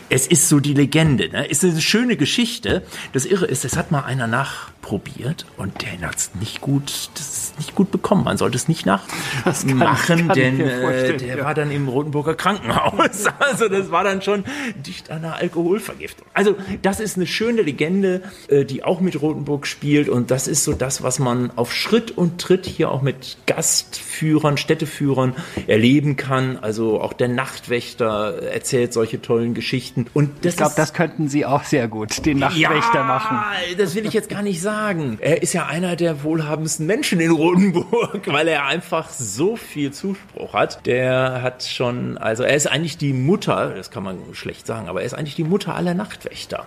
Es 0.09 0.27
ist 0.27 0.49
so 0.49 0.59
die 0.59 0.75
Legende, 0.75 1.29
ne? 1.29 1.49
Es 1.49 1.63
ist 1.63 1.73
eine 1.73 1.81
schöne 1.81 2.17
Geschichte. 2.17 2.83
Das 3.13 3.25
Irre 3.25 3.47
ist, 3.47 3.65
es 3.65 3.77
hat 3.77 3.93
mal 3.93 4.01
einer 4.03 4.27
nachprobiert 4.27 5.47
und 5.57 5.81
der 5.83 6.09
hat 6.09 6.17
es 6.17 6.35
nicht 6.35 6.61
gut, 6.61 7.11
das 7.15 7.29
ist 7.29 7.59
nicht 7.59 7.77
gut 7.77 7.93
bekommen. 7.93 8.25
Man 8.25 8.37
sollte 8.37 8.57
es 8.57 8.67
nicht 8.67 8.85
nachmachen, 8.85 10.29
denn 10.35 10.59
äh, 10.59 11.17
der 11.19 11.37
ja. 11.37 11.45
war 11.45 11.55
dann 11.55 11.71
im 11.71 11.87
Rotenburger 11.89 12.35
Krankenhaus. 12.35 13.27
Also 13.39 13.69
das 13.69 13.91
war 13.91 14.05
dann 14.05 14.23
schon 14.23 14.45
dicht 14.87 15.11
an 15.11 15.25
einer 15.25 15.37
Alkoholvergiftung. 15.37 16.27
Also 16.35 16.57
das 16.83 17.01
ist 17.01 17.17
eine 17.17 17.27
schöne 17.27 17.63
Legende, 17.63 18.23
äh, 18.49 18.65
die 18.65 18.83
auch 18.83 19.01
mit 19.01 19.21
Rotenburg 19.21 19.67
spielt 19.67 20.09
und 20.09 20.31
das 20.31 20.47
ist 20.47 20.65
so 20.65 20.73
das, 20.73 21.03
was 21.03 21.19
man 21.19 21.51
auf 21.57 21.73
Schritt 21.73 22.11
und 22.11 22.41
Tritt 22.41 22.67
hier 22.67 22.91
auch 22.91 23.03
mit 23.03 23.39
Gastführern, 23.47 24.57
Städteführern 24.57 25.20
erleben 25.67 26.17
kann. 26.17 26.59
Also 26.59 27.01
auch 27.01 27.13
der 27.13 27.29
Nachtwächter 27.29 28.43
erzählt 28.43 28.93
solche 28.93 29.23
tollen 29.23 29.55
Geschichten. 29.55 30.07
Und 30.15 30.45
ich 30.45 30.57
glaube, 30.57 30.75
das 30.77 30.93
könnten 30.93 31.29
Sie 31.29 31.45
auch 31.45 31.65
sehr 31.65 31.89
gut, 31.89 32.25
den 32.27 32.39
Nachtwächter 32.39 32.95
ja, 32.95 33.05
machen. 33.05 33.39
Das 33.79 33.95
will 33.95 34.07
ich 34.07 34.13
jetzt 34.13 34.29
gar 34.29 34.43
nicht 34.43 34.61
sagen. 34.61 35.19
Er 35.21 35.43
ist 35.43 35.53
ja 35.53 35.67
einer 35.67 35.97
der 35.97 36.23
wohlhabendsten 36.23 36.87
Menschen 36.87 37.21
in 37.21 37.31
Rodenburg, 37.31 38.23
weil 38.27 38.49
er 38.49 38.67
einfach 38.67 39.11
so 39.11 39.57
viel 39.57 39.93
Zuspruch 39.93 40.55
hat. 40.55 40.87
Der 40.87 41.43
hat 41.43 41.65
schon, 41.65 42.19
also 42.19 42.43
er 42.43 42.55
ist 42.55 42.67
eigentlich 42.67 42.99
die 42.99 43.13
Mutter, 43.13 43.75
das 43.75 43.91
kann 43.91 44.03
man 44.03 44.19
schlecht 44.33 44.67
sagen, 44.67 44.89
aber 44.89 45.01
er 45.01 45.07
ist 45.07 45.15
eigentlich 45.15 45.37
die 45.37 45.45
Mutter 45.45 45.75
aller 45.75 45.95
Nachtwächter. 45.95 46.67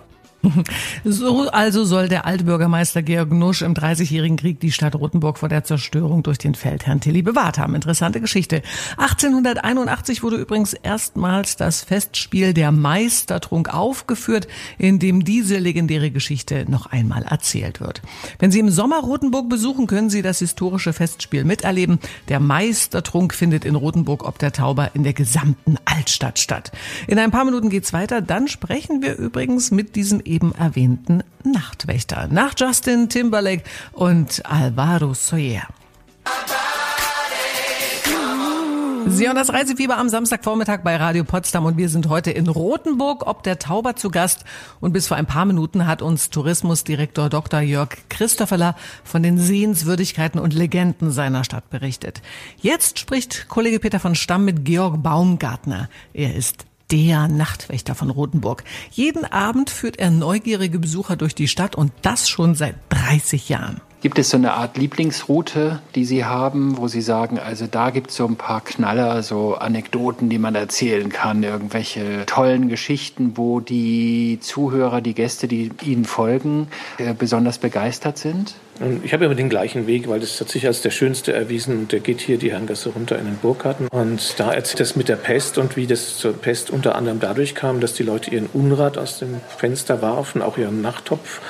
So 1.04 1.48
also 1.48 1.84
soll 1.84 2.08
der 2.08 2.26
Altbürgermeister 2.26 3.02
Georg 3.02 3.32
Nusch 3.32 3.62
im 3.62 3.74
Dreißigjährigen 3.74 4.36
Krieg 4.36 4.60
die 4.60 4.72
Stadt 4.72 4.94
Rothenburg 4.94 5.38
vor 5.38 5.48
der 5.48 5.64
Zerstörung 5.64 6.22
durch 6.22 6.38
den 6.38 6.54
Feldherrn 6.54 7.00
Tilly 7.00 7.22
bewahrt 7.22 7.58
haben. 7.58 7.74
Interessante 7.74 8.20
Geschichte. 8.20 8.62
1881 8.96 10.22
wurde 10.22 10.36
übrigens 10.36 10.74
erstmals 10.74 11.56
das 11.56 11.82
Festspiel 11.82 12.54
der 12.54 12.72
Meistertrunk 12.72 13.72
aufgeführt, 13.72 14.48
in 14.78 14.98
dem 14.98 15.24
diese 15.24 15.58
legendäre 15.58 16.10
Geschichte 16.10 16.64
noch 16.68 16.86
einmal 16.86 17.22
erzählt 17.22 17.80
wird. 17.80 18.02
Wenn 18.38 18.50
Sie 18.50 18.60
im 18.60 18.70
Sommer 18.70 19.00
Rothenburg 19.00 19.48
besuchen, 19.48 19.86
können 19.86 20.10
Sie 20.10 20.22
das 20.22 20.38
historische 20.38 20.92
Festspiel 20.92 21.44
miterleben. 21.44 21.98
Der 22.28 22.40
Meistertrunk 22.40 23.34
findet 23.34 23.64
in 23.64 23.74
Rothenburg 23.74 24.24
ob 24.24 24.38
der 24.38 24.52
Tauber 24.52 24.90
in 24.94 25.02
der 25.02 25.12
gesamten 25.12 25.76
Altstadt 25.84 26.38
statt. 26.38 26.72
In 27.06 27.18
ein 27.18 27.30
paar 27.30 27.44
Minuten 27.44 27.70
geht's 27.70 27.92
weiter. 27.92 28.20
Dann 28.20 28.48
sprechen 28.48 29.02
wir 29.02 29.16
übrigens 29.16 29.70
mit 29.70 29.96
diesem 29.96 30.20
eben 30.34 30.52
erwähnten 30.54 31.22
Nachtwächter. 31.44 32.26
Nach 32.28 32.54
Justin 32.56 33.08
Timberlake 33.08 33.62
und 33.92 34.44
Alvaro 34.44 35.14
Soyer. 35.14 35.68
Sie 39.06 39.28
und 39.28 39.36
das 39.36 39.52
Reisefieber 39.52 39.98
am 39.98 40.08
Samstagvormittag 40.08 40.80
bei 40.82 40.96
Radio 40.96 41.24
Potsdam 41.24 41.66
und 41.66 41.76
wir 41.76 41.88
sind 41.88 42.08
heute 42.08 42.30
in 42.30 42.48
Rothenburg 42.48 43.26
ob 43.26 43.42
der 43.42 43.58
Tauber 43.58 43.94
zu 43.96 44.10
Gast 44.10 44.44
und 44.80 44.92
bis 44.92 45.06
vor 45.06 45.16
ein 45.16 45.26
paar 45.26 45.44
Minuten 45.44 45.86
hat 45.86 46.02
uns 46.02 46.30
Tourismusdirektor 46.30 47.28
Dr. 47.28 47.60
Jörg 47.60 47.90
Christofferler 48.08 48.74
von 49.04 49.22
den 49.22 49.38
Sehenswürdigkeiten 49.38 50.40
und 50.40 50.54
Legenden 50.54 51.12
seiner 51.12 51.44
Stadt 51.44 51.70
berichtet. 51.70 52.22
Jetzt 52.60 52.98
spricht 52.98 53.46
Kollege 53.48 53.78
Peter 53.78 54.00
von 54.00 54.14
Stamm 54.14 54.46
mit 54.46 54.64
Georg 54.64 55.00
Baumgartner. 55.02 55.88
Er 56.14 56.34
ist 56.34 56.64
der 56.94 57.26
Nachtwächter 57.26 57.96
von 57.96 58.08
Rotenburg. 58.08 58.62
Jeden 58.92 59.24
Abend 59.24 59.68
führt 59.68 59.98
er 59.98 60.12
neugierige 60.12 60.78
Besucher 60.78 61.16
durch 61.16 61.34
die 61.34 61.48
Stadt 61.48 61.74
und 61.74 61.90
das 62.02 62.28
schon 62.28 62.54
seit 62.54 62.76
30 62.90 63.48
Jahren. 63.48 63.80
Gibt 64.04 64.18
es 64.18 64.28
so 64.28 64.36
eine 64.36 64.52
Art 64.52 64.76
Lieblingsroute, 64.76 65.80
die 65.94 66.04
Sie 66.04 66.26
haben, 66.26 66.76
wo 66.76 66.88
Sie 66.88 67.00
sagen, 67.00 67.38
also 67.38 67.66
da 67.66 67.88
gibt 67.88 68.10
es 68.10 68.16
so 68.16 68.26
ein 68.26 68.36
paar 68.36 68.60
Knaller, 68.60 69.22
so 69.22 69.54
Anekdoten, 69.54 70.28
die 70.28 70.36
man 70.36 70.54
erzählen 70.54 71.08
kann, 71.08 71.42
irgendwelche 71.42 72.26
tollen 72.26 72.68
Geschichten, 72.68 73.32
wo 73.36 73.60
die 73.60 74.40
Zuhörer, 74.42 75.00
die 75.00 75.14
Gäste, 75.14 75.48
die 75.48 75.70
Ihnen 75.82 76.04
folgen, 76.04 76.68
äh, 76.98 77.14
besonders 77.14 77.56
begeistert 77.56 78.18
sind? 78.18 78.56
Ich 79.04 79.14
habe 79.14 79.24
immer 79.24 79.34
den 79.34 79.48
gleichen 79.48 79.86
Weg, 79.86 80.06
weil 80.06 80.20
das 80.20 80.38
hat 80.38 80.50
sich 80.50 80.66
als 80.66 80.82
der 80.82 80.90
schönste 80.90 81.32
erwiesen. 81.32 81.78
Und 81.78 81.92
der 81.92 82.00
geht 82.00 82.20
hier 82.20 82.36
die 82.36 82.52
Herrengasse 82.52 82.90
runter 82.90 83.18
in 83.18 83.24
den 83.24 83.38
Burggarten. 83.38 83.88
Und 83.88 84.38
da 84.38 84.52
erzählt 84.52 84.80
es 84.80 84.96
mit 84.96 85.08
der 85.08 85.16
Pest 85.16 85.56
und 85.56 85.78
wie 85.78 85.86
das 85.86 86.18
zur 86.18 86.34
Pest 86.34 86.68
unter 86.68 86.94
anderem 86.94 87.20
dadurch 87.20 87.54
kam, 87.54 87.80
dass 87.80 87.94
die 87.94 88.02
Leute 88.02 88.30
ihren 88.32 88.50
Unrat 88.52 88.98
aus 88.98 89.18
dem 89.20 89.40
Fenster 89.56 90.02
warfen, 90.02 90.42
auch 90.42 90.58
ihren 90.58 90.82
Nachttopf 90.82 91.40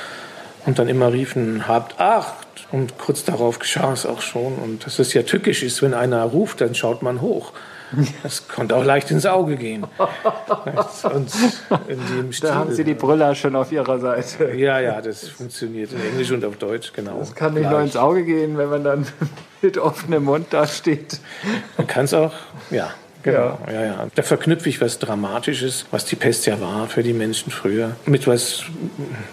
und 0.66 0.78
dann 0.78 0.88
immer 0.88 1.12
riefen, 1.12 1.66
habt 1.66 2.00
Acht! 2.00 2.43
Und 2.74 2.98
kurz 2.98 3.22
darauf 3.22 3.60
geschah 3.60 3.92
es 3.92 4.04
auch 4.04 4.20
schon. 4.20 4.56
Und 4.56 4.84
dass 4.84 4.98
es 4.98 5.14
ja 5.14 5.22
tückisch 5.22 5.62
ist, 5.62 5.80
wenn 5.80 5.94
einer 5.94 6.24
ruft, 6.24 6.60
dann 6.60 6.74
schaut 6.74 7.02
man 7.02 7.20
hoch. 7.20 7.52
Das 8.24 8.48
konnte 8.48 8.74
auch 8.74 8.82
leicht 8.82 9.12
ins 9.12 9.26
Auge 9.26 9.54
gehen. 9.56 9.86
Und 11.04 11.32
da 12.42 12.54
haben 12.56 12.72
Sie 12.72 12.82
die 12.82 12.94
Brüller 12.94 13.36
schon 13.36 13.54
auf 13.54 13.70
Ihrer 13.70 14.00
Seite. 14.00 14.54
Ja, 14.56 14.80
ja, 14.80 15.00
das 15.00 15.28
funktioniert 15.28 15.92
in 15.92 16.00
Englisch 16.00 16.32
und 16.32 16.44
auf 16.44 16.56
Deutsch, 16.56 16.92
genau. 16.92 17.20
Das 17.20 17.36
kann 17.36 17.54
nicht 17.54 17.60
gleich. 17.60 17.70
nur 17.70 17.80
ins 17.82 17.96
Auge 17.96 18.24
gehen, 18.24 18.58
wenn 18.58 18.70
man 18.70 18.82
dann 18.82 19.06
mit 19.62 19.78
offenem 19.78 20.24
Mund 20.24 20.48
da 20.50 20.66
steht. 20.66 21.20
Man 21.76 21.86
kann 21.86 22.06
es 22.06 22.14
auch, 22.14 22.32
ja, 22.72 22.90
Genau, 23.24 23.58
ja. 23.66 23.72
ja, 23.72 23.84
ja. 23.86 24.06
Da 24.14 24.22
verknüpfe 24.22 24.68
ich 24.68 24.82
was 24.82 24.98
Dramatisches, 24.98 25.86
was 25.90 26.04
die 26.04 26.14
Pest 26.14 26.44
ja 26.46 26.60
war 26.60 26.88
für 26.88 27.02
die 27.02 27.14
Menschen 27.14 27.50
früher, 27.50 27.96
mit 28.04 28.26
was 28.26 28.64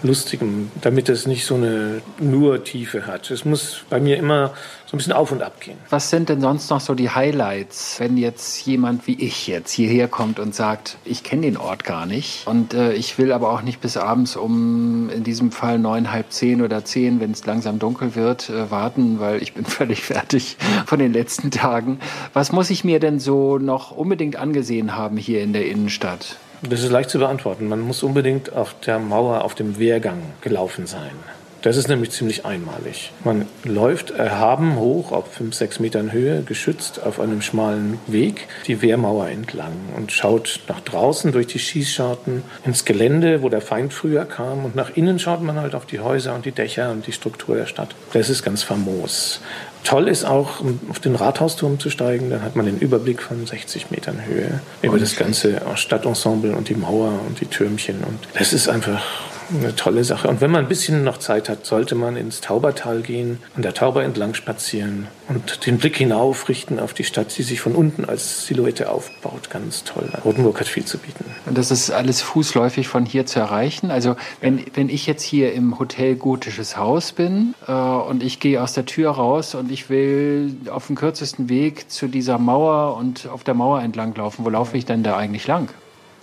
Lustigem, 0.02 0.70
damit 0.80 1.10
es 1.10 1.26
nicht 1.26 1.44
so 1.44 1.56
eine 1.56 2.00
nur 2.18 2.64
Tiefe 2.64 3.06
hat. 3.06 3.30
Es 3.30 3.44
muss 3.44 3.84
bei 3.90 4.00
mir 4.00 4.16
immer 4.16 4.54
so 4.92 4.96
ein 4.96 4.98
bisschen 4.98 5.12
auf 5.14 5.32
und 5.32 5.42
ab 5.42 5.58
gehen. 5.58 5.78
Was 5.88 6.10
sind 6.10 6.28
denn 6.28 6.42
sonst 6.42 6.68
noch 6.68 6.80
so 6.80 6.94
die 6.94 7.08
Highlights, 7.08 7.98
wenn 7.98 8.18
jetzt 8.18 8.66
jemand 8.66 9.06
wie 9.06 9.14
ich 9.14 9.46
jetzt 9.46 9.72
hierher 9.72 10.06
kommt 10.06 10.38
und 10.38 10.54
sagt, 10.54 10.98
ich 11.06 11.24
kenne 11.24 11.42
den 11.42 11.56
Ort 11.56 11.84
gar 11.84 12.04
nicht 12.04 12.46
und 12.46 12.74
äh, 12.74 12.92
ich 12.92 13.16
will 13.16 13.32
aber 13.32 13.50
auch 13.52 13.62
nicht 13.62 13.80
bis 13.80 13.96
abends 13.96 14.36
um 14.36 15.08
in 15.08 15.24
diesem 15.24 15.50
Fall 15.50 15.78
neun, 15.78 16.12
halb 16.12 16.30
zehn 16.30 16.60
oder 16.60 16.84
zehn, 16.84 17.20
wenn 17.20 17.30
es 17.30 17.46
langsam 17.46 17.78
dunkel 17.78 18.14
wird, 18.14 18.50
äh, 18.50 18.70
warten, 18.70 19.18
weil 19.18 19.42
ich 19.42 19.54
bin 19.54 19.64
völlig 19.64 20.02
fertig 20.02 20.58
von 20.84 20.98
den 20.98 21.14
letzten 21.14 21.50
Tagen. 21.50 21.98
Was 22.34 22.52
muss 22.52 22.68
ich 22.68 22.84
mir 22.84 23.00
denn 23.00 23.18
so 23.18 23.56
noch 23.56 23.92
unbedingt 23.92 24.36
angesehen 24.36 24.94
haben 24.94 25.16
hier 25.16 25.42
in 25.42 25.54
der 25.54 25.66
Innenstadt? 25.68 26.36
Das 26.60 26.82
ist 26.82 26.90
leicht 26.90 27.08
zu 27.08 27.18
beantworten. 27.18 27.66
Man 27.66 27.80
muss 27.80 28.02
unbedingt 28.02 28.52
auf 28.52 28.74
der 28.84 28.98
Mauer, 28.98 29.42
auf 29.42 29.54
dem 29.54 29.78
Wehrgang 29.78 30.20
gelaufen 30.42 30.86
sein. 30.86 31.12
Das 31.62 31.76
ist 31.76 31.88
nämlich 31.88 32.10
ziemlich 32.10 32.44
einmalig. 32.44 33.12
Man 33.22 33.46
läuft 33.62 34.10
erhaben 34.10 34.76
hoch 34.76 35.12
auf 35.12 35.32
5, 35.32 35.54
6 35.54 35.78
Metern 35.78 36.10
Höhe, 36.10 36.42
geschützt 36.42 37.00
auf 37.00 37.20
einem 37.20 37.40
schmalen 37.40 38.00
Weg, 38.08 38.48
die 38.66 38.82
Wehrmauer 38.82 39.28
entlang 39.28 39.72
und 39.96 40.10
schaut 40.10 40.60
nach 40.68 40.80
draußen 40.80 41.30
durch 41.30 41.46
die 41.46 41.60
Schießscharten 41.60 42.42
ins 42.64 42.84
Gelände, 42.84 43.42
wo 43.42 43.48
der 43.48 43.60
Feind 43.60 43.92
früher 43.92 44.24
kam. 44.24 44.64
Und 44.64 44.74
nach 44.74 44.90
innen 44.96 45.20
schaut 45.20 45.40
man 45.40 45.56
halt 45.56 45.76
auf 45.76 45.86
die 45.86 46.00
Häuser 46.00 46.34
und 46.34 46.44
die 46.44 46.52
Dächer 46.52 46.90
und 46.90 47.06
die 47.06 47.12
Struktur 47.12 47.54
der 47.54 47.66
Stadt. 47.66 47.94
Das 48.12 48.28
ist 48.28 48.42
ganz 48.42 48.64
famos. 48.64 49.40
Toll 49.84 50.08
ist 50.08 50.24
auch, 50.24 50.60
um 50.60 50.80
auf 50.90 50.98
den 50.98 51.14
Rathausturm 51.14 51.78
zu 51.78 51.90
steigen, 51.90 52.30
dann 52.30 52.42
hat 52.42 52.56
man 52.56 52.66
den 52.66 52.78
Überblick 52.78 53.22
von 53.22 53.46
60 53.46 53.90
Metern 53.90 54.24
Höhe 54.24 54.60
über 54.80 54.98
das 54.98 55.16
ganze 55.16 55.60
Stadtensemble 55.74 56.54
und 56.56 56.68
die 56.68 56.74
Mauer 56.74 57.20
und 57.26 57.40
die 57.40 57.46
Türmchen. 57.46 58.02
Und 58.04 58.18
das 58.34 58.52
ist 58.52 58.68
einfach 58.68 59.02
eine 59.50 59.74
tolle 59.76 60.04
Sache. 60.04 60.28
Und 60.28 60.40
wenn 60.40 60.50
man 60.50 60.64
ein 60.64 60.68
bisschen 60.68 61.04
noch 61.04 61.18
Zeit 61.18 61.48
hat, 61.48 61.66
sollte 61.66 61.94
man 61.94 62.16
ins 62.16 62.40
Taubertal 62.40 63.02
gehen, 63.02 63.38
an 63.56 63.62
der 63.62 63.74
Tauber 63.74 64.04
entlang 64.04 64.34
spazieren 64.34 65.08
und 65.28 65.66
den 65.66 65.78
Blick 65.78 65.96
hinaufrichten 65.96 66.78
auf 66.78 66.94
die 66.94 67.04
Stadt, 67.04 67.36
die 67.36 67.42
sich 67.42 67.60
von 67.60 67.74
unten 67.74 68.04
als 68.04 68.46
Silhouette 68.46 68.90
aufbaut. 68.90 69.50
Ganz 69.50 69.84
toll. 69.84 70.08
Rotenburg 70.24 70.60
hat 70.60 70.68
viel 70.68 70.84
zu 70.84 70.98
bieten. 70.98 71.24
Und 71.46 71.56
das 71.56 71.70
ist 71.70 71.90
alles 71.90 72.22
fußläufig 72.22 72.88
von 72.88 73.06
hier 73.06 73.26
zu 73.26 73.40
erreichen. 73.40 73.90
Also 73.90 74.16
wenn, 74.40 74.64
wenn 74.74 74.88
ich 74.88 75.06
jetzt 75.06 75.22
hier 75.22 75.52
im 75.52 75.78
Hotel 75.78 76.16
Gotisches 76.16 76.76
Haus 76.76 77.12
bin 77.12 77.54
äh, 77.66 77.72
und 77.72 78.22
ich 78.22 78.40
gehe 78.40 78.62
aus 78.62 78.74
der 78.74 78.86
Tür 78.86 79.12
raus 79.12 79.54
und 79.54 79.70
ich 79.70 79.88
will 79.88 80.56
auf 80.70 80.86
dem 80.86 80.96
kürzesten 80.96 81.48
Weg 81.48 81.90
zu 81.90 82.08
dieser 82.08 82.38
Mauer 82.38 82.96
und 82.96 83.28
auf 83.28 83.44
der 83.44 83.54
Mauer 83.54 83.80
entlang 83.80 84.14
laufen, 84.14 84.44
wo 84.44 84.50
laufe 84.50 84.76
ich 84.76 84.84
denn 84.84 85.02
da 85.02 85.16
eigentlich 85.16 85.46
lang? 85.46 85.68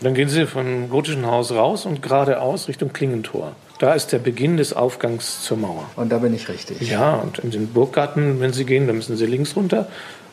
Dann 0.01 0.13
gehen 0.13 0.29
Sie 0.29 0.45
vom 0.45 0.89
gotischen 0.89 1.25
Haus 1.25 1.51
raus 1.51 1.85
und 1.85 2.01
geradeaus 2.01 2.67
Richtung 2.67 2.93
Klingentor. 2.93 3.53
Da 3.79 3.93
ist 3.93 4.11
der 4.11 4.19
Beginn 4.19 4.57
des 4.57 4.73
Aufgangs 4.73 5.43
zur 5.43 5.57
Mauer. 5.57 5.89
Und 5.95 6.09
da 6.09 6.19
bin 6.19 6.33
ich 6.33 6.47
richtig. 6.49 6.89
Ja, 6.89 7.15
und 7.15 7.39
in 7.39 7.51
den 7.51 7.67
Burggarten, 7.67 8.39
wenn 8.39 8.53
Sie 8.53 8.65
gehen, 8.65 8.87
dann 8.87 8.95
müssen 8.95 9.17
Sie 9.17 9.25
links 9.25 9.55
runter. 9.55 9.87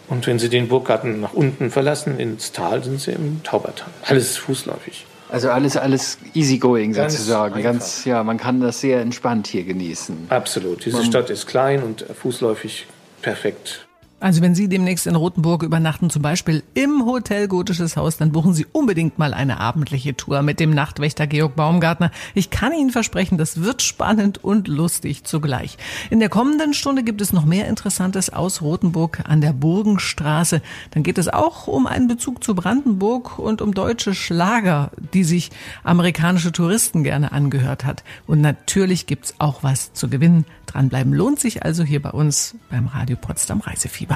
Und 0.08 0.26
wenn 0.26 0.38
Sie 0.38 0.48
den 0.48 0.68
Burggarten 0.68 1.20
nach 1.20 1.32
unten 1.32 1.70
verlassen, 1.70 2.18
ins 2.18 2.52
Tal, 2.52 2.84
sind 2.84 3.00
Sie 3.00 3.12
im 3.12 3.42
Taubertal. 3.42 3.88
Alles 4.04 4.36
fußläufig. 4.36 5.06
Also 5.28 5.50
alles, 5.50 5.76
alles 5.76 6.18
easygoing 6.34 6.94
sozusagen. 6.94 7.56
Einfach. 7.56 7.72
Ganz, 7.72 8.04
ja, 8.04 8.22
man 8.22 8.36
kann 8.36 8.60
das 8.60 8.80
sehr 8.80 9.00
entspannt 9.00 9.48
hier 9.48 9.64
genießen. 9.64 10.26
Absolut. 10.28 10.84
Diese 10.84 10.98
man 10.98 11.06
Stadt 11.06 11.30
ist 11.30 11.46
klein 11.46 11.82
und 11.82 12.02
fußläufig 12.02 12.86
perfekt 13.22 13.86
also 14.18 14.40
wenn 14.40 14.54
Sie 14.54 14.68
demnächst 14.68 15.06
in 15.06 15.14
Rothenburg 15.14 15.62
übernachten, 15.62 16.08
zum 16.08 16.22
Beispiel 16.22 16.62
im 16.72 17.04
Hotel 17.04 17.48
Gotisches 17.48 17.98
Haus, 17.98 18.16
dann 18.16 18.32
buchen 18.32 18.54
Sie 18.54 18.66
unbedingt 18.72 19.18
mal 19.18 19.34
eine 19.34 19.60
abendliche 19.60 20.16
Tour 20.16 20.40
mit 20.40 20.58
dem 20.58 20.70
Nachtwächter 20.70 21.26
Georg 21.26 21.54
Baumgartner. 21.54 22.10
Ich 22.34 22.48
kann 22.48 22.72
Ihnen 22.72 22.90
versprechen, 22.90 23.36
das 23.36 23.62
wird 23.62 23.82
spannend 23.82 24.42
und 24.42 24.68
lustig 24.68 25.24
zugleich. 25.24 25.76
In 26.08 26.18
der 26.18 26.30
kommenden 26.30 26.72
Stunde 26.72 27.02
gibt 27.02 27.20
es 27.20 27.34
noch 27.34 27.44
mehr 27.44 27.68
Interessantes 27.68 28.32
aus 28.32 28.62
Rothenburg 28.62 29.20
an 29.28 29.42
der 29.42 29.52
Burgenstraße. 29.52 30.62
Dann 30.92 31.02
geht 31.02 31.18
es 31.18 31.28
auch 31.28 31.66
um 31.66 31.86
einen 31.86 32.08
Bezug 32.08 32.42
zu 32.42 32.54
Brandenburg 32.54 33.38
und 33.38 33.60
um 33.60 33.74
deutsche 33.74 34.14
Schlager, 34.14 34.92
die 35.12 35.24
sich 35.24 35.50
amerikanische 35.84 36.52
Touristen 36.52 37.04
gerne 37.04 37.32
angehört 37.32 37.84
hat. 37.84 38.02
Und 38.26 38.40
natürlich 38.40 39.06
gibt's 39.06 39.34
auch 39.38 39.62
was 39.62 39.92
zu 39.92 40.08
gewinnen. 40.08 40.46
Dranbleiben 40.66 41.12
lohnt 41.12 41.38
sich 41.38 41.64
also 41.64 41.84
hier 41.84 42.02
bei 42.02 42.10
uns 42.10 42.54
beim 42.70 42.86
Radio 42.86 43.16
Potsdam 43.16 43.60
Reisefieber. 43.60 44.15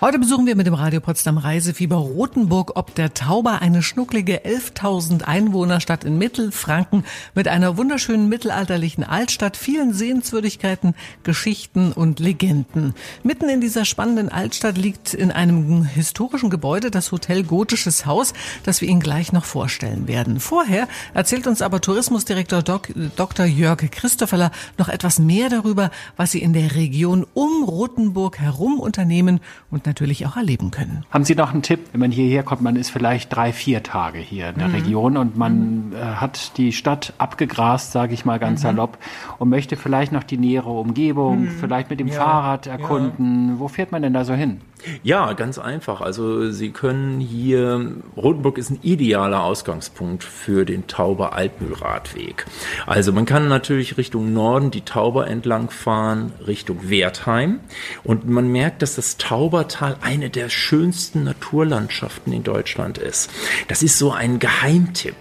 Heute 0.00 0.18
besuchen 0.18 0.44
wir 0.44 0.56
mit 0.56 0.66
dem 0.66 0.74
Radio 0.74 1.00
Potsdam 1.00 1.38
Reisefieber 1.38 1.96
Rothenburg 1.96 2.72
ob 2.74 2.94
der 2.96 3.14
Tauber, 3.14 3.62
eine 3.62 3.80
schnucklige 3.80 4.44
11.000 4.44 5.22
Einwohnerstadt 5.22 6.04
in 6.04 6.18
Mittelfranken 6.18 7.04
mit 7.34 7.46
einer 7.46 7.76
wunderschönen 7.76 8.28
mittelalterlichen 8.28 9.04
Altstadt, 9.04 9.56
vielen 9.56 9.94
Sehenswürdigkeiten, 9.94 10.94
Geschichten 11.22 11.92
und 11.92 12.18
Legenden. 12.18 12.94
Mitten 13.22 13.48
in 13.48 13.60
dieser 13.60 13.84
spannenden 13.84 14.28
Altstadt 14.30 14.76
liegt 14.76 15.14
in 15.14 15.30
einem 15.30 15.84
historischen 15.84 16.50
Gebäude 16.50 16.90
das 16.90 17.12
Hotel 17.12 17.44
Gotisches 17.44 18.04
Haus, 18.04 18.34
das 18.64 18.80
wir 18.80 18.88
Ihnen 18.88 19.00
gleich 19.00 19.32
noch 19.32 19.44
vorstellen 19.44 20.08
werden. 20.08 20.40
Vorher 20.40 20.88
erzählt 21.14 21.46
uns 21.46 21.62
aber 21.62 21.80
Tourismusdirektor 21.80 22.62
Dok 22.62 22.88
Dr. 23.16 23.46
Jörg 23.46 23.90
Christoffeler 23.92 24.50
noch 24.76 24.88
etwas 24.88 25.20
mehr 25.20 25.48
darüber, 25.48 25.90
was 26.16 26.32
Sie 26.32 26.42
in 26.42 26.52
der 26.52 26.74
Region 26.74 27.24
um 27.32 27.62
Rothenburg 27.62 28.40
herum 28.40 28.80
unternehmen 28.80 29.40
und 29.70 29.83
natürlich 29.86 30.26
auch 30.26 30.36
erleben 30.36 30.70
können. 30.70 31.04
Haben 31.10 31.24
Sie 31.24 31.34
noch 31.34 31.52
einen 31.52 31.62
Tipp? 31.62 31.80
Wenn 31.92 32.00
man 32.00 32.10
hierher 32.10 32.42
kommt, 32.42 32.62
man 32.62 32.76
ist 32.76 32.90
vielleicht 32.90 33.34
drei, 33.34 33.52
vier 33.52 33.82
Tage 33.82 34.18
hier 34.18 34.50
in 34.50 34.58
der 34.58 34.68
mhm. 34.68 34.74
Region 34.74 35.16
und 35.16 35.36
man 35.36 35.88
mhm. 35.88 35.92
äh, 35.94 35.98
hat 35.98 36.56
die 36.56 36.72
Stadt 36.72 37.12
abgegrast, 37.18 37.92
sage 37.92 38.14
ich 38.14 38.24
mal 38.24 38.38
ganz 38.38 38.60
mhm. 38.60 38.68
salopp, 38.68 38.98
und 39.38 39.48
möchte 39.48 39.76
vielleicht 39.76 40.12
noch 40.12 40.24
die 40.24 40.38
nähere 40.38 40.70
Umgebung, 40.70 41.42
mhm. 41.42 41.50
vielleicht 41.50 41.90
mit 41.90 42.00
dem 42.00 42.08
ja. 42.08 42.14
Fahrrad 42.14 42.66
erkunden. 42.66 43.50
Ja. 43.50 43.58
Wo 43.58 43.68
fährt 43.68 43.92
man 43.92 44.02
denn 44.02 44.12
da 44.12 44.24
so 44.24 44.34
hin? 44.34 44.60
Ja, 45.02 45.32
ganz 45.32 45.58
einfach. 45.58 46.00
Also 46.00 46.50
Sie 46.50 46.70
können 46.70 47.20
hier, 47.20 47.92
Rotenburg 48.16 48.58
ist 48.58 48.70
ein 48.70 48.78
idealer 48.82 49.44
Ausgangspunkt 49.44 50.24
für 50.24 50.64
den 50.64 50.86
Tauber 50.86 51.32
Altmühlradweg. 51.32 52.46
Also 52.86 53.12
man 53.12 53.26
kann 53.26 53.48
natürlich 53.48 53.96
Richtung 53.96 54.32
Norden 54.32 54.70
die 54.70 54.82
Tauber 54.82 55.26
entlang 55.26 55.70
fahren, 55.70 56.32
Richtung 56.46 56.90
Wertheim. 56.90 57.60
Und 58.02 58.28
man 58.28 58.48
merkt, 58.48 58.82
dass 58.82 58.96
das 58.96 59.16
Taubertal 59.16 59.96
eine 60.00 60.30
der 60.30 60.48
schönsten 60.48 61.24
Naturlandschaften 61.24 62.32
in 62.32 62.42
Deutschland 62.42 62.98
ist. 62.98 63.30
Das 63.68 63.82
ist 63.82 63.98
so 63.98 64.12
ein 64.12 64.38
Geheimtipp. 64.38 65.16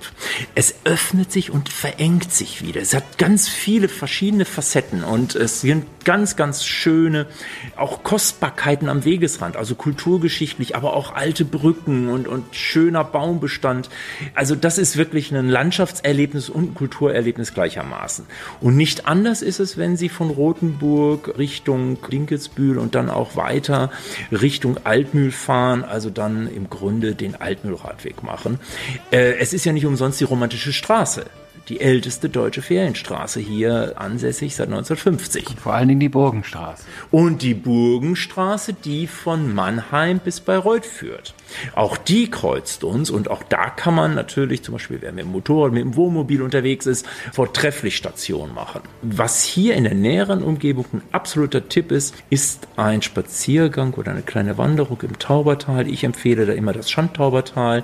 Es 0.56 0.76
öffnet 0.84 1.32
sich 1.32 1.52
und 1.52 1.70
verengt 1.70 2.32
sich 2.32 2.66
wieder. 2.66 2.82
Es 2.82 2.94
hat 2.94 3.18
ganz 3.18 3.48
viele 3.48 3.88
verschiedene 3.88 4.46
Facetten 4.46 5.04
und 5.04 5.36
es 5.36 5.62
sind 5.62 5.86
ganz, 6.04 6.36
ganz 6.36 6.66
schöne, 6.66 7.28
auch 7.76 8.04
Kostbarkeiten 8.04 8.90
am 8.90 9.06
Wegesrand. 9.06 9.53
Deutschland, 9.54 9.58
also 9.58 9.76
kulturgeschichtlich, 9.76 10.76
aber 10.76 10.94
auch 10.94 11.14
alte 11.14 11.46
Brücken 11.46 12.10
und, 12.10 12.28
und 12.28 12.56
schöner 12.56 13.04
Baumbestand. 13.04 13.90
Also 14.36 14.56
das 14.56 14.78
ist 14.78 14.98
wirklich 14.98 15.32
ein 15.32 15.48
Landschaftserlebnis 15.48 16.50
und 16.50 16.72
ein 16.72 16.74
Kulturerlebnis 16.74 17.54
gleichermaßen. 17.54 18.26
Und 18.62 18.76
nicht 18.76 19.08
anders 19.08 19.42
ist 19.42 19.60
es, 19.60 19.78
wenn 19.78 19.98
Sie 19.98 20.10
von 20.10 20.30
Rothenburg 20.30 21.38
Richtung 21.38 21.98
Dinkelsbühl 22.02 22.78
und 22.78 22.96
dann 22.96 23.10
auch 23.10 23.36
weiter 23.36 23.92
Richtung 24.32 24.78
Altmühl 24.84 25.32
fahren, 25.32 25.84
also 25.84 26.10
dann 26.10 26.48
im 26.48 26.70
Grunde 26.70 27.16
den 27.16 27.36
Altmühlradweg 27.36 28.24
machen. 28.24 28.60
Äh, 29.12 29.38
es 29.40 29.54
ist 29.54 29.66
ja 29.66 29.74
nicht 29.74 29.86
umsonst 29.86 30.20
die 30.20 30.26
romantische 30.26 30.74
Straße 30.74 31.26
die 31.70 31.80
älteste 31.80 32.30
deutsche 32.30 32.62
Ferienstraße 32.62 33.40
hier 33.40 33.94
ansässig 33.96 34.56
seit 34.56 34.68
1950. 34.68 35.56
Vor 35.62 35.74
allen 35.74 35.88
Dingen 35.88 36.00
die 36.00 36.10
Burgenstraße. 36.10 36.84
Und 37.12 37.42
die 37.42 37.54
Burgenstraße, 37.54 38.74
die 38.74 39.08
von 39.08 39.54
Mannheim 39.54 40.20
bis 40.20 40.42
Bayreuth 40.42 40.86
führt. 40.86 41.34
Auch 41.76 41.98
die 41.98 42.30
kreuzt 42.30 42.84
uns 42.84 43.10
und 43.10 43.30
auch 43.30 43.44
da 43.44 43.70
kann 43.70 43.96
man 43.96 44.16
natürlich, 44.16 44.64
zum 44.64 44.74
Beispiel, 44.74 44.98
wer 45.02 45.12
mit 45.12 45.26
dem 45.26 45.32
Motorrad, 45.32 45.72
mit 45.72 45.84
dem 45.84 45.96
Wohnmobil 45.96 46.42
unterwegs 46.42 46.86
ist, 46.86 47.06
vortrefflich 47.32 47.96
Station 47.96 48.54
machen. 48.54 48.82
Was 49.02 49.44
hier 49.44 49.76
in 49.76 49.84
der 49.84 49.96
näheren 49.96 50.44
Umgebung 50.44 50.86
ein 50.94 51.02
absoluter 51.12 51.68
Tipp 51.70 51.92
ist, 51.92 52.16
ist 52.30 52.68
ein 52.76 53.02
Spaziergang 53.02 53.94
oder 53.94 54.12
eine 54.12 54.22
kleine 54.22 54.58
Wanderung 54.58 55.02
im 55.02 55.20
Taubertal. 55.20 55.88
Ich 55.88 56.04
empfehle 56.04 56.46
da 56.46 56.54
immer 56.54 56.74
das 56.74 56.90
Schandtaubertal. 56.90 57.84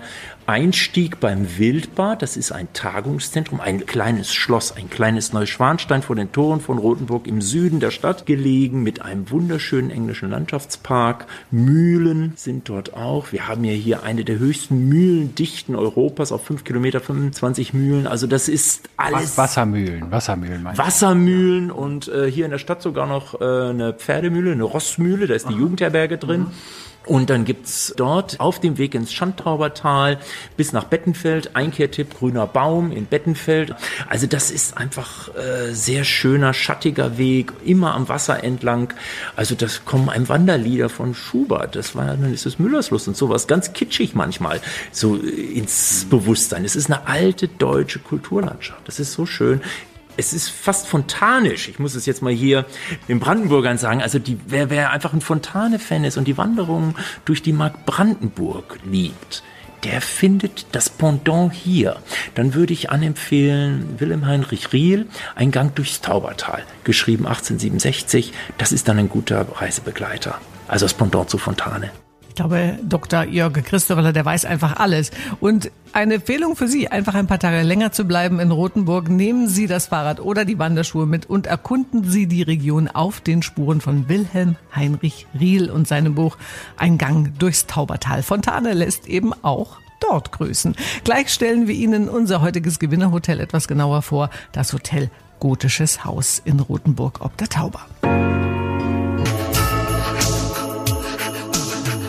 Einstieg 0.50 1.20
beim 1.20 1.60
Wildbad, 1.60 2.24
das 2.24 2.36
ist 2.36 2.52
ein 2.52 2.74
Tagungszentrum, 2.74 3.62
ein 3.62 3.86
kleines 3.86 4.34
Schloss, 4.34 4.76
ein 4.76 4.90
kleines 4.90 5.32
Neuschwanstein 5.32 6.02
vor 6.02 6.16
den 6.16 6.32
Toren 6.32 6.60
von 6.60 6.80
Rothenburg 6.80 7.28
im 7.28 7.40
Süden 7.40 7.80
der 7.80 7.92
Stadt 7.92 8.26
gelegen, 8.26 8.82
mit 8.82 9.04
einem 9.04 9.30
wunderschönen 9.30 9.92
englischen 9.92 10.32
Landschaftspark. 10.32 11.28
Mühlen 11.52 12.34
sind 12.36 12.68
dort 12.68 12.96
auch. 12.96 13.32
Wir 13.32 13.48
haben 13.48 13.59
ja 13.64 13.72
hier 13.74 14.04
eine 14.04 14.24
der 14.24 14.40
höchsten 14.40 14.88
Mühlendichten 14.88 15.76
Europas 15.76 16.32
auf 16.32 16.46
5 16.46 16.64
Kilometer 16.64 17.00
25 17.00 17.74
Mühlen. 17.74 18.08
Also 18.08 18.28
das 18.28 18.48
ist 18.48 18.90
alles. 18.98 19.38
Wassermühlen, 19.38 20.12
Wassermühlen. 20.12 20.66
Wassermühlen 20.76 21.72
und 21.72 22.08
äh, 22.08 22.30
hier 22.30 22.46
in 22.46 22.52
der 22.52 22.58
Stadt 22.58 22.82
sogar 22.82 23.08
noch 23.08 23.40
äh, 23.40 23.44
eine 23.44 23.94
Pferdemühle, 23.94 24.52
eine 24.52 24.64
Rossmühle, 24.64 25.28
da 25.28 25.34
ist 25.34 25.50
die 25.50 25.54
Jugendherberge 25.54 26.18
drin. 26.18 26.42
Mhm. 26.42 26.52
Und 27.10 27.32
dann 27.32 27.44
gibt's 27.44 27.92
dort 27.98 28.40
auf 28.40 28.60
dem 28.60 28.78
Weg 28.78 28.94
ins 28.94 29.12
Schandtaubertal 29.12 30.20
bis 30.58 30.74
nach 30.74 30.84
Bettenfeld, 30.84 31.56
Einkehrtipp, 31.56 32.20
grüner 32.20 32.46
Baum 32.46 32.92
in 32.92 33.08
Bettenfeld. 33.08 33.74
Also 34.08 34.28
das 34.28 34.52
ist 34.52 34.78
einfach 34.78 35.36
äh, 35.36 35.74
sehr 35.74 36.04
schöner, 36.04 36.54
schattiger 36.54 37.18
Weg, 37.18 37.52
immer 37.66 37.96
am 37.96 38.10
Wasser 38.10 38.44
entlang. 38.44 38.94
Also 39.36 39.56
das 39.56 39.86
kommen 39.86 40.08
einem 40.08 40.30
Wanderlieder 40.30 40.88
von 40.88 41.16
Schubert, 41.16 41.76
das 41.76 41.96
war 41.96 42.06
dann 42.06 42.32
ist 42.32 42.46
es 42.46 42.60
Müllerslust 42.60 43.08
und 43.08 43.18
sowas, 43.18 43.48
ganz 43.48 43.74
kitschig 43.74 44.14
manchmal, 44.14 44.62
so 44.92 45.16
ins 45.16 46.06
Bewusstsein. 46.12 46.64
Es 46.64 46.76
ist 46.76 46.92
eine 46.92 47.08
alte 47.08 47.48
deutsche 47.48 47.98
Kulturlandschaft. 47.98 48.88
Das 48.88 49.00
ist 49.00 49.14
so 49.14 49.26
schön 49.26 49.62
es 50.20 50.34
ist 50.34 50.50
fast 50.50 50.88
fontanisch. 50.88 51.70
Ich 51.70 51.80
muss 51.80 51.96
es 51.96 52.06
jetzt 52.06 52.22
mal 52.22 52.34
hier 52.34 52.66
den 53.08 53.20
Brandenburgern 53.20 53.78
sagen. 53.78 54.02
Also 54.02 54.20
die, 54.20 54.38
wer, 54.46 54.70
wer 54.70 54.92
einfach 54.92 55.14
ein 55.14 55.22
Fontane-Fan 55.22 56.04
ist 56.04 56.18
und 56.18 56.28
die 56.28 56.38
Wanderung 56.38 56.96
durch 57.24 57.42
die 57.42 57.54
Mark 57.54 57.86
Brandenburg 57.86 58.80
liebt, 58.86 59.44
der 59.86 60.02
findet 60.02 60.68
das 60.74 60.90
Pendant 60.90 61.54
hier. 61.54 61.96
Dann 62.36 62.54
würde 62.54 62.74
ich 62.74 62.90
anempfehlen 62.90 63.98
Wilhelm 63.98 64.26
Heinrich 64.26 64.74
Riel, 64.74 65.08
Ein 65.36 65.52
Gang 65.52 65.74
durchs 65.74 66.02
Taubertal, 66.02 66.64
geschrieben 66.84 67.26
1867. 67.26 68.34
Das 68.58 68.74
ist 68.74 68.90
dann 68.90 69.00
ein 69.00 69.08
guter 69.08 69.48
Reisebegleiter. 69.56 70.40
Also 70.68 70.84
das 70.86 70.94
Pendant 70.94 71.30
zu 71.30 71.38
Fontane. 71.38 71.92
Ich 72.40 72.42
glaube, 72.42 72.80
Dr. 72.88 73.26
Jörg 73.26 73.52
Christopher, 73.66 74.14
der 74.14 74.24
weiß 74.24 74.46
einfach 74.46 74.78
alles. 74.78 75.12
Und 75.42 75.72
eine 75.92 76.14
Empfehlung 76.14 76.56
für 76.56 76.70
Sie, 76.70 76.88
einfach 76.88 77.14
ein 77.14 77.28
paar 77.28 77.38
Tage 77.38 77.64
länger 77.64 77.92
zu 77.92 78.06
bleiben 78.06 78.40
in 78.40 78.52
Rothenburg. 78.52 79.10
Nehmen 79.10 79.50
Sie 79.50 79.68
das 79.68 79.88
Fahrrad 79.88 80.22
oder 80.22 80.46
die 80.46 80.58
Wanderschuhe 80.58 81.06
mit 81.06 81.26
und 81.26 81.48
erkunden 81.48 82.10
Sie 82.10 82.28
die 82.28 82.42
Region 82.42 82.88
auf 82.88 83.20
den 83.20 83.44
Spuren 83.44 83.82
von 83.82 84.08
Wilhelm 84.08 84.56
Heinrich 84.74 85.28
Riel 85.38 85.70
und 85.70 85.86
seinem 85.86 86.16
Buch 86.16 86.38
Ein 86.78 86.98
Gang 86.98 87.38
durchs 87.40 87.68
Taubertal. 87.68 88.24
Fontane 88.24 88.72
lässt 88.72 89.06
eben 89.06 89.34
auch 89.42 89.80
dort 90.00 90.32
grüßen. 90.32 90.78
Gleich 91.04 91.34
stellen 91.34 91.68
wir 91.68 91.76
Ihnen 91.76 92.08
unser 92.08 92.40
heutiges 92.40 92.80
Gewinnerhotel 92.80 93.42
etwas 93.42 93.68
genauer 93.68 94.02
vor. 94.02 94.30
Das 94.54 94.72
Hotel 94.72 95.12
Gotisches 95.42 96.06
Haus 96.06 96.42
in 96.46 96.62
Rothenburg 96.62 97.20
ob 97.20 97.36
der 97.36 97.50
Tauber. 97.50 97.82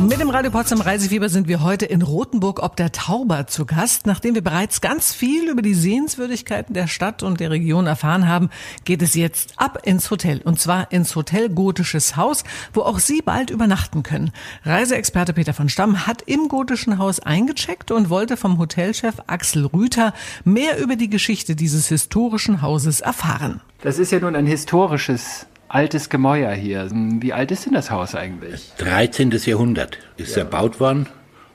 Mit 0.09 0.19
dem 0.19 0.31
Radio 0.31 0.51
Potsdam 0.51 0.81
Reisefieber 0.81 1.29
sind 1.29 1.47
wir 1.47 1.63
heute 1.63 1.85
in 1.85 2.01
Rothenburg 2.01 2.63
ob 2.63 2.75
der 2.75 2.91
Tauber 2.91 3.47
zu 3.47 3.67
Gast. 3.67 4.07
Nachdem 4.07 4.35
wir 4.35 4.43
bereits 4.43 4.81
ganz 4.81 5.13
viel 5.13 5.51
über 5.51 5.61
die 5.61 5.75
Sehenswürdigkeiten 5.75 6.73
der 6.73 6.87
Stadt 6.87 7.23
und 7.23 7.39
der 7.39 7.51
Region 7.51 7.87
erfahren 7.87 8.27
haben, 8.27 8.49
geht 8.87 9.03
es 9.03 9.15
jetzt 9.15 9.53
ab 9.59 9.79
ins 9.85 10.11
Hotel. 10.11 10.41
Und 10.43 10.59
zwar 10.59 10.91
ins 10.91 11.15
Hotel 11.17 11.51
Gotisches 11.51 12.17
Haus, 12.17 12.45
wo 12.73 12.81
auch 12.81 12.99
Sie 12.99 13.21
bald 13.21 13.51
übernachten 13.51 14.03
können. 14.03 14.33
Reiseexperte 14.65 15.35
Peter 15.35 15.53
von 15.53 15.69
Stamm 15.69 16.07
hat 16.07 16.23
im 16.23 16.49
Gotischen 16.49 16.97
Haus 16.97 17.21
eingecheckt 17.21 17.91
und 17.91 18.09
wollte 18.09 18.39
vom 18.39 18.59
Hotelchef 18.59 19.17
Axel 19.27 19.67
Rüther 19.67 20.15
mehr 20.45 20.79
über 20.79 20.97
die 20.97 21.11
Geschichte 21.11 21.55
dieses 21.55 21.89
historischen 21.89 22.63
Hauses 22.63 23.03
erfahren. 23.03 23.61
Das 23.83 23.99
ist 23.99 24.13
ja 24.13 24.21
nun 24.21 24.35
ein 24.35 24.47
historisches 24.47 25.47
altes 25.70 26.09
Gemäuer 26.09 26.52
hier. 26.52 26.88
Wie 26.92 27.33
alt 27.33 27.50
ist 27.50 27.66
denn 27.66 27.72
das 27.72 27.90
Haus 27.90 28.14
eigentlich? 28.14 28.72
13. 28.78 29.30
Jahrhundert 29.30 29.98
ist 30.16 30.37
ja. 30.37 30.42
erbaut 30.42 30.80
worden 30.80 31.06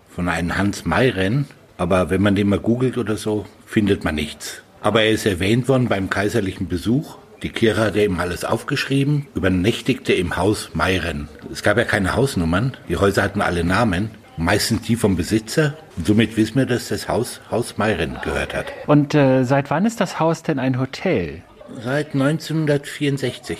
von 0.09 0.29
einem 0.29 0.57
Hans 0.57 0.85
Mayren. 0.85 1.45
Aber 1.77 2.09
wenn 2.09 2.21
man 2.21 2.35
den 2.35 2.47
mal 2.47 2.59
googelt 2.59 2.97
oder 2.97 3.17
so, 3.17 3.45
findet 3.65 4.03
man 4.05 4.15
nichts. 4.15 4.61
Aber 4.81 5.01
er 5.03 5.11
ist 5.11 5.25
erwähnt 5.25 5.67
worden 5.67 5.89
beim 5.89 6.09
kaiserlichen 6.09 6.67
Besuch. 6.67 7.17
Die 7.43 7.49
Kirche 7.49 7.81
hat 7.81 7.95
ihm 7.97 8.19
alles 8.19 8.45
aufgeschrieben, 8.45 9.27
übernächtigte 9.35 10.13
im 10.13 10.37
Haus 10.37 10.69
Mayren. 10.73 11.27
Es 11.51 11.63
gab 11.63 11.77
ja 11.77 11.83
keine 11.83 12.15
Hausnummern, 12.15 12.77
die 12.87 12.95
Häuser 12.95 13.23
hatten 13.23 13.41
alle 13.41 13.65
Namen, 13.65 14.09
meistens 14.37 14.83
die 14.83 14.95
vom 14.95 15.17
Besitzer. 15.17 15.73
Und 15.97 16.07
somit 16.07 16.37
wissen 16.37 16.55
wir, 16.55 16.65
dass 16.65 16.87
das 16.87 17.09
Haus 17.09 17.41
Haus 17.51 17.77
Mayren 17.77 18.17
gehört 18.23 18.55
hat. 18.55 18.67
Und 18.87 19.13
äh, 19.13 19.43
seit 19.43 19.69
wann 19.69 19.85
ist 19.85 19.99
das 19.99 20.19
Haus 20.19 20.43
denn 20.43 20.59
ein 20.59 20.79
Hotel? 20.79 21.43
Seit 21.83 22.13
1964 22.13 23.57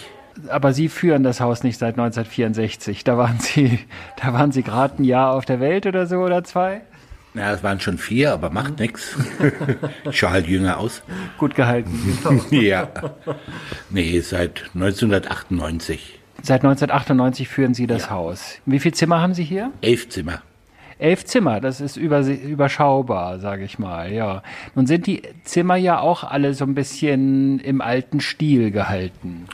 aber 0.49 0.73
Sie 0.73 0.89
führen 0.89 1.23
das 1.23 1.39
Haus 1.39 1.63
nicht 1.63 1.77
seit 1.77 1.95
1964. 1.95 3.03
Da 3.03 3.17
waren 3.17 3.39
Sie, 3.39 3.79
da 4.21 4.33
waren 4.33 4.51
Sie 4.51 4.63
gerade 4.63 5.01
ein 5.01 5.05
Jahr 5.05 5.33
auf 5.33 5.45
der 5.45 5.59
Welt 5.59 5.85
oder 5.85 6.07
so 6.07 6.17
oder 6.17 6.43
zwei? 6.43 6.81
Ja, 7.33 7.51
es 7.51 7.63
waren 7.63 7.81
schon 7.81 7.97
vier, 7.97 8.31
aber 8.31 8.49
macht 8.49 8.79
nichts. 8.79 9.17
Ich 10.09 10.19
schaue 10.19 10.29
halt 10.31 10.47
jünger 10.47 10.77
aus. 10.77 11.01
Gut 11.37 11.55
gehalten. 11.55 12.17
ja. 12.51 12.87
Nee, 13.89 14.19
seit 14.21 14.69
1998. 14.73 16.19
Seit 16.41 16.63
1998 16.63 17.47
führen 17.47 17.73
Sie 17.73 17.87
das 17.87 18.03
ja. 18.03 18.09
Haus. 18.11 18.59
Wie 18.65 18.79
viele 18.79 18.93
Zimmer 18.93 19.21
haben 19.21 19.33
Sie 19.33 19.43
hier? 19.43 19.71
Elf 19.81 20.07
Zimmer. 20.09 20.41
Elf 20.97 21.25
Zimmer, 21.25 21.59
das 21.59 21.81
ist 21.81 21.97
überschaubar, 21.97 23.39
sage 23.39 23.65
ich 23.65 23.79
mal, 23.79 24.13
ja. 24.13 24.43
Nun 24.75 24.87
sind 24.87 25.07
die 25.07 25.23
Zimmer 25.43 25.75
ja 25.75 25.99
auch 25.99 26.23
alle 26.23 26.53
so 26.53 26.63
ein 26.63 26.73
bisschen 26.73 27.59
im 27.59 27.81
alten 27.81 28.21
Stil 28.21 28.71
gehalten. 28.71 29.47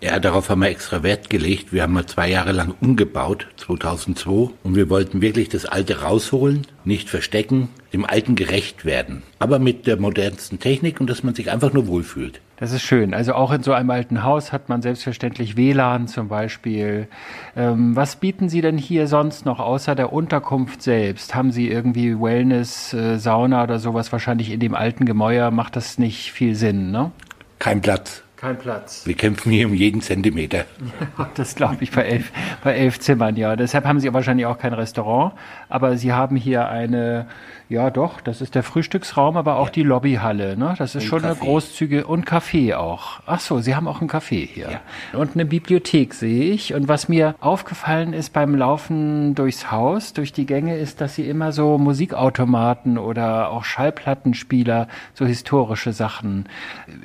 Ja, 0.00 0.18
darauf 0.18 0.50
haben 0.50 0.60
wir 0.60 0.68
extra 0.68 1.02
Wert 1.02 1.30
gelegt. 1.30 1.72
Wir 1.72 1.82
haben 1.82 1.94
mal 1.94 2.04
zwei 2.04 2.28
Jahre 2.28 2.52
lang 2.52 2.74
umgebaut, 2.80 3.46
2002. 3.56 4.50
Und 4.62 4.76
wir 4.76 4.90
wollten 4.90 5.22
wirklich 5.22 5.48
das 5.48 5.64
Alte 5.64 6.02
rausholen, 6.02 6.66
nicht 6.84 7.08
verstecken, 7.08 7.70
dem 7.92 8.04
Alten 8.04 8.34
gerecht 8.34 8.84
werden. 8.84 9.22
Aber 9.38 9.58
mit 9.58 9.86
der 9.86 9.96
modernsten 9.98 10.58
Technik 10.58 11.00
und 11.00 11.08
dass 11.08 11.22
man 11.22 11.34
sich 11.34 11.50
einfach 11.50 11.72
nur 11.72 11.86
wohlfühlt. 11.86 12.40
Das 12.56 12.72
ist 12.72 12.82
schön. 12.82 13.14
Also 13.14 13.34
auch 13.34 13.52
in 13.52 13.62
so 13.62 13.72
einem 13.72 13.90
alten 13.90 14.22
Haus 14.22 14.52
hat 14.52 14.68
man 14.68 14.82
selbstverständlich 14.82 15.56
WLAN 15.56 16.06
zum 16.06 16.28
Beispiel. 16.28 17.08
Ähm, 17.56 17.96
was 17.96 18.16
bieten 18.16 18.48
Sie 18.48 18.60
denn 18.60 18.78
hier 18.78 19.06
sonst 19.06 19.46
noch 19.46 19.58
außer 19.58 19.94
der 19.94 20.12
Unterkunft 20.12 20.82
selbst? 20.82 21.34
Haben 21.34 21.50
Sie 21.50 21.68
irgendwie 21.68 22.20
Wellness, 22.20 22.92
äh, 22.92 23.18
Sauna 23.18 23.62
oder 23.62 23.78
sowas? 23.78 24.12
Wahrscheinlich 24.12 24.50
in 24.50 24.60
dem 24.60 24.74
alten 24.74 25.04
Gemäuer 25.04 25.50
macht 25.50 25.76
das 25.76 25.98
nicht 25.98 26.32
viel 26.32 26.54
Sinn, 26.54 26.90
ne? 26.90 27.10
Kein 27.58 27.80
Platz. 27.80 28.23
Kein 28.44 28.58
Platz. 28.58 29.06
Wir 29.06 29.14
kämpfen 29.14 29.52
hier 29.52 29.66
um 29.66 29.72
jeden 29.72 30.02
Zentimeter. 30.02 30.66
das 31.34 31.54
glaube 31.54 31.78
ich 31.80 31.90
bei 31.92 32.02
elf, 32.02 32.30
bei 32.62 32.74
elf 32.74 33.00
Zimmern, 33.00 33.36
ja. 33.36 33.56
Deshalb 33.56 33.86
haben 33.86 34.00
Sie 34.00 34.12
wahrscheinlich 34.12 34.44
auch 34.44 34.58
kein 34.58 34.74
Restaurant, 34.74 35.32
aber 35.70 35.96
Sie 35.96 36.12
haben 36.12 36.36
hier 36.36 36.68
eine 36.68 37.26
ja, 37.70 37.88
doch, 37.88 38.20
das 38.20 38.42
ist 38.42 38.54
der 38.54 38.62
Frühstücksraum, 38.62 39.38
aber 39.38 39.56
auch 39.56 39.68
ja. 39.68 39.72
die 39.72 39.82
Lobbyhalle. 39.84 40.56
Ne? 40.56 40.74
Das 40.76 40.94
ist 40.94 41.04
und 41.04 41.08
schon 41.08 41.22
Café. 41.22 41.26
eine 41.26 41.36
großzügige 41.36 42.06
und 42.06 42.26
Café 42.26 42.76
auch. 42.76 43.20
Ach 43.24 43.40
so, 43.40 43.58
Sie 43.60 43.74
haben 43.74 43.88
auch 43.88 44.02
ein 44.02 44.08
Café 44.08 44.46
hier. 44.46 44.70
Ja. 44.70 45.18
Und 45.18 45.34
eine 45.34 45.46
Bibliothek 45.46 46.12
sehe 46.12 46.52
ich. 46.52 46.74
Und 46.74 46.88
was 46.88 47.08
mir 47.08 47.36
aufgefallen 47.40 48.12
ist 48.12 48.34
beim 48.34 48.54
Laufen 48.54 49.34
durchs 49.34 49.70
Haus, 49.70 50.12
durch 50.12 50.34
die 50.34 50.44
Gänge, 50.44 50.76
ist, 50.76 51.00
dass 51.00 51.14
Sie 51.14 51.26
immer 51.26 51.52
so 51.52 51.78
Musikautomaten 51.78 52.98
oder 52.98 53.50
auch 53.50 53.64
Schallplattenspieler, 53.64 54.86
so 55.14 55.24
historische 55.24 55.94
Sachen 55.94 56.50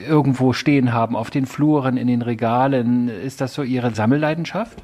irgendwo 0.06 0.52
stehen 0.52 0.92
haben, 0.92 1.16
auf 1.16 1.30
den 1.30 1.46
Fluren, 1.46 1.96
in 1.96 2.08
den 2.08 2.22
Regalen. 2.22 3.08
Ist 3.08 3.40
das 3.40 3.54
so 3.54 3.64
Ihre 3.64 3.96
Sammelleidenschaft? 3.96 4.78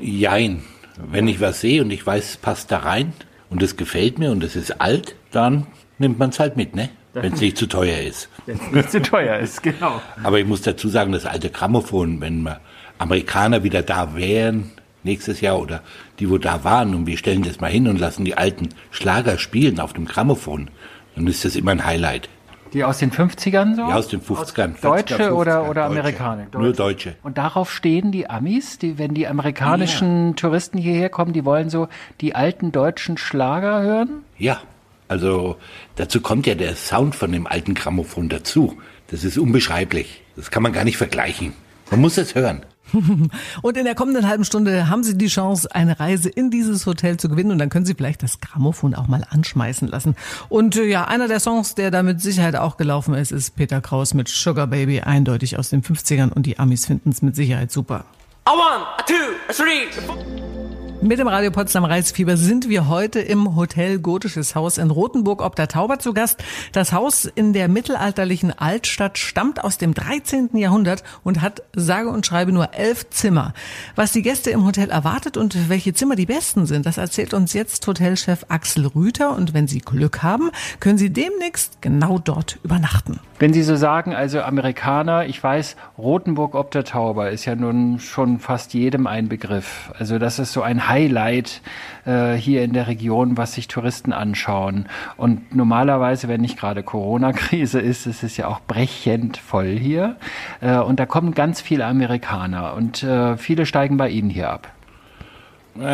Jein. 0.00 0.64
Wenn 0.96 1.28
ich 1.28 1.40
was 1.40 1.60
sehe 1.60 1.80
und 1.82 1.90
ich 1.92 2.04
weiß, 2.04 2.30
es 2.30 2.36
passt 2.36 2.72
da 2.72 2.78
rein, 2.78 3.12
und 3.50 3.62
es 3.62 3.76
gefällt 3.76 4.18
mir 4.18 4.30
und 4.30 4.42
es 4.42 4.56
ist 4.56 4.80
alt, 4.80 5.14
dann 5.30 5.66
nimmt 5.98 6.18
man 6.18 6.30
es 6.30 6.40
halt 6.40 6.56
mit, 6.56 6.74
ne? 6.74 6.88
Wenn 7.12 7.32
es 7.32 7.40
nicht 7.40 7.58
zu 7.58 7.66
teuer 7.66 7.98
ist. 7.98 8.28
Wenn 8.46 8.56
es 8.56 8.70
nicht 8.70 8.90
zu 8.92 9.02
teuer 9.02 9.38
ist, 9.38 9.62
genau. 9.64 10.00
Aber 10.22 10.38
ich 10.38 10.46
muss 10.46 10.62
dazu 10.62 10.88
sagen, 10.88 11.12
das 11.12 11.26
alte 11.26 11.50
Grammophon, 11.50 12.20
wenn 12.20 12.42
wir 12.42 12.60
Amerikaner 12.98 13.64
wieder 13.64 13.82
da 13.82 14.14
wären, 14.14 14.70
nächstes 15.02 15.40
Jahr 15.40 15.60
oder 15.60 15.82
die, 16.20 16.30
wo 16.30 16.38
da 16.38 16.62
waren, 16.62 16.94
und 16.94 17.06
wir 17.06 17.16
stellen 17.16 17.42
das 17.42 17.60
mal 17.60 17.70
hin 17.70 17.88
und 17.88 17.98
lassen 17.98 18.24
die 18.24 18.36
alten 18.36 18.68
Schlager 18.90 19.38
spielen 19.38 19.80
auf 19.80 19.92
dem 19.92 20.04
Grammophon, 20.04 20.70
dann 21.16 21.26
ist 21.26 21.44
das 21.44 21.56
immer 21.56 21.72
ein 21.72 21.84
Highlight. 21.84 22.28
Die 22.72 22.84
aus 22.84 22.98
den 22.98 23.10
50ern 23.10 23.74
so? 23.74 23.82
Ja, 23.82 23.96
aus 23.96 24.08
den 24.08 24.20
50ern. 24.20 24.76
40er, 24.76 24.80
Deutsche 24.80 25.14
50er, 25.16 25.30
oder, 25.30 25.62
oder 25.68 25.82
Deutsche. 25.82 26.00
Amerikaner? 26.00 26.46
Nur 26.52 26.72
Deutsche. 26.72 27.16
Und 27.22 27.38
darauf 27.38 27.72
stehen 27.72 28.12
die 28.12 28.30
Amis, 28.30 28.78
die, 28.78 28.98
wenn 28.98 29.14
die 29.14 29.26
amerikanischen 29.26 30.36
Touristen 30.36 30.78
hierher 30.78 31.08
kommen, 31.08 31.32
die 31.32 31.44
wollen 31.44 31.70
so 31.70 31.88
die 32.20 32.34
alten 32.34 32.72
deutschen 32.72 33.16
Schlager 33.16 33.82
hören? 33.82 34.24
Ja, 34.38 34.60
also 35.08 35.56
dazu 35.96 36.20
kommt 36.20 36.46
ja 36.46 36.54
der 36.54 36.76
Sound 36.76 37.16
von 37.16 37.32
dem 37.32 37.46
alten 37.46 37.74
Grammophon 37.74 38.28
dazu. 38.28 38.78
Das 39.08 39.24
ist 39.24 39.38
unbeschreiblich. 39.38 40.22
Das 40.36 40.52
kann 40.52 40.62
man 40.62 40.72
gar 40.72 40.84
nicht 40.84 40.96
vergleichen. 40.96 41.52
Man 41.90 42.00
muss 42.00 42.16
es 42.16 42.36
hören. 42.36 42.62
Und 43.62 43.76
in 43.76 43.84
der 43.84 43.94
kommenden 43.94 44.28
halben 44.28 44.44
Stunde 44.44 44.88
haben 44.88 45.02
Sie 45.02 45.16
die 45.16 45.28
Chance, 45.28 45.74
eine 45.74 46.00
Reise 46.00 46.28
in 46.28 46.50
dieses 46.50 46.86
Hotel 46.86 47.16
zu 47.16 47.28
gewinnen 47.28 47.52
und 47.52 47.58
dann 47.58 47.68
können 47.68 47.86
Sie 47.86 47.94
vielleicht 47.94 48.22
das 48.22 48.40
Grammophon 48.40 48.94
auch 48.94 49.08
mal 49.08 49.24
anschmeißen 49.28 49.88
lassen. 49.88 50.16
Und 50.48 50.76
äh, 50.76 50.84
ja, 50.84 51.04
einer 51.04 51.28
der 51.28 51.40
Songs, 51.40 51.74
der 51.74 51.90
da 51.90 52.02
mit 52.02 52.20
Sicherheit 52.20 52.56
auch 52.56 52.76
gelaufen 52.76 53.14
ist, 53.14 53.32
ist 53.32 53.56
Peter 53.56 53.80
Kraus 53.80 54.14
mit 54.14 54.28
Sugar 54.28 54.66
Baby, 54.66 55.00
eindeutig 55.00 55.58
aus 55.58 55.70
den 55.70 55.82
50ern 55.82 56.30
und 56.32 56.46
die 56.46 56.58
Amis 56.58 56.86
finden 56.86 57.10
es 57.10 57.22
mit 57.22 57.36
Sicherheit 57.36 57.70
super. 57.70 58.04
A 58.44 58.52
one, 58.52 58.86
a 58.96 59.02
two, 59.02 59.14
a 59.48 59.52
three. 59.52 60.89
Mit 61.02 61.18
dem 61.18 61.28
Radio 61.28 61.50
Potsdam 61.50 61.86
Reisfieber 61.86 62.36
sind 62.36 62.68
wir 62.68 62.86
heute 62.86 63.20
im 63.20 63.56
Hotel 63.56 63.98
Gotisches 64.00 64.54
Haus 64.54 64.76
in 64.76 64.90
Rothenburg 64.90 65.40
ob 65.40 65.56
der 65.56 65.66
Tauber 65.66 65.98
zu 65.98 66.12
Gast. 66.12 66.44
Das 66.72 66.92
Haus 66.92 67.24
in 67.24 67.54
der 67.54 67.68
mittelalterlichen 67.68 68.52
Altstadt 68.56 69.16
stammt 69.16 69.64
aus 69.64 69.78
dem 69.78 69.94
13. 69.94 70.50
Jahrhundert 70.58 71.02
und 71.24 71.40
hat 71.40 71.62
sage 71.74 72.10
und 72.10 72.26
schreibe 72.26 72.52
nur 72.52 72.74
elf 72.74 73.08
Zimmer. 73.08 73.54
Was 73.96 74.12
die 74.12 74.20
Gäste 74.20 74.50
im 74.50 74.66
Hotel 74.66 74.90
erwartet 74.90 75.38
und 75.38 75.70
welche 75.70 75.94
Zimmer 75.94 76.16
die 76.16 76.26
besten 76.26 76.66
sind, 76.66 76.84
das 76.84 76.98
erzählt 76.98 77.32
uns 77.32 77.54
jetzt 77.54 77.86
Hotelchef 77.86 78.44
Axel 78.50 78.86
Rüther 78.86 79.34
und 79.34 79.54
wenn 79.54 79.66
Sie 79.66 79.78
Glück 79.78 80.22
haben, 80.22 80.50
können 80.80 80.98
Sie 80.98 81.10
demnächst 81.10 81.80
genau 81.80 82.18
dort 82.18 82.58
übernachten. 82.62 83.20
Wenn 83.38 83.54
Sie 83.54 83.62
so 83.62 83.74
sagen, 83.74 84.14
also 84.14 84.42
Amerikaner, 84.42 85.24
ich 85.24 85.42
weiß, 85.42 85.76
Rothenburg 85.96 86.54
ob 86.54 86.72
der 86.72 86.84
Tauber 86.84 87.30
ist 87.30 87.46
ja 87.46 87.54
nun 87.56 88.00
schon 88.00 88.38
fast 88.38 88.74
jedem 88.74 89.06
ein 89.06 89.30
Begriff. 89.30 89.90
Also 89.98 90.18
das 90.18 90.38
ist 90.38 90.52
so 90.52 90.60
ein 90.60 90.89
Highlight 90.90 91.62
äh, 92.04 92.34
hier 92.34 92.62
in 92.62 92.72
der 92.72 92.88
Region, 92.88 93.36
was 93.36 93.54
sich 93.54 93.68
Touristen 93.68 94.12
anschauen. 94.12 94.86
Und 95.16 95.54
normalerweise, 95.54 96.28
wenn 96.28 96.40
nicht 96.40 96.58
gerade 96.58 96.82
Corona-Krise 96.82 97.80
ist, 97.80 98.06
ist 98.06 98.22
es 98.22 98.36
ja 98.36 98.48
auch 98.48 98.60
brechend 98.60 99.36
voll 99.36 99.78
hier. 99.78 100.16
Äh, 100.60 100.78
und 100.78 101.00
da 101.00 101.06
kommen 101.06 101.32
ganz 101.34 101.60
viele 101.60 101.86
Amerikaner 101.86 102.74
und 102.74 103.02
äh, 103.02 103.36
viele 103.36 103.64
steigen 103.64 103.96
bei 103.96 104.10
Ihnen 104.10 104.30
hier 104.30 104.50
ab. 104.50 104.72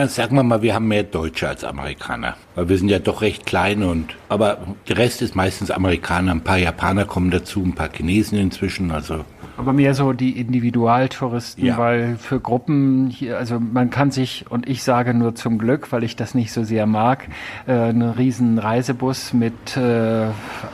Sagen 0.07 0.37
wir 0.37 0.43
mal, 0.43 0.63
wir 0.63 0.75
haben 0.75 0.89
mehr 0.89 1.03
Deutsche 1.03 1.47
als 1.47 1.63
Amerikaner. 1.63 2.35
Weil 2.55 2.71
wir 2.71 2.79
sind 2.79 2.89
ja 2.89 2.99
doch 2.99 3.21
recht 3.21 3.45
klein 3.45 3.83
und, 3.83 4.17
aber 4.31 4.59
der 4.89 4.97
Rest 4.97 5.21
ist 5.21 5.37
meistens 5.37 5.71
Amerikaner. 5.71 6.33
Ein 6.33 6.41
paar 6.41 6.57
Japaner 6.57 7.05
kommen 7.05 7.31
dazu, 7.31 7.63
ein 7.63 7.75
paar 7.75 7.91
Chinesen 7.93 8.39
inzwischen, 8.39 8.91
also. 8.91 9.25
Aber 9.59 9.73
mehr 9.73 9.95
so 9.95 10.13
die 10.13 10.39
Individualtouristen, 10.39 11.65
Ja. 11.65 11.79
weil 11.79 12.17
für 12.17 12.41
Gruppen 12.41 13.09
hier, 13.09 13.39
also 13.39 13.59
man 13.59 13.91
kann 13.91 14.11
sich, 14.11 14.45
und 14.51 14.69
ich 14.69 14.83
sage 14.83 15.15
nur 15.15 15.35
zum 15.35 15.59
Glück, 15.59 15.93
weil 15.93 16.05
ich 16.05 16.15
das 16.17 16.35
nicht 16.35 16.53
so 16.53 16.63
sehr 16.63 16.87
mag, 16.87 17.29
äh, 17.67 17.73
einen 17.73 18.03
riesen 18.11 18.59
Reisebus 18.59 19.33
mit 19.33 19.77
äh, 19.77 20.27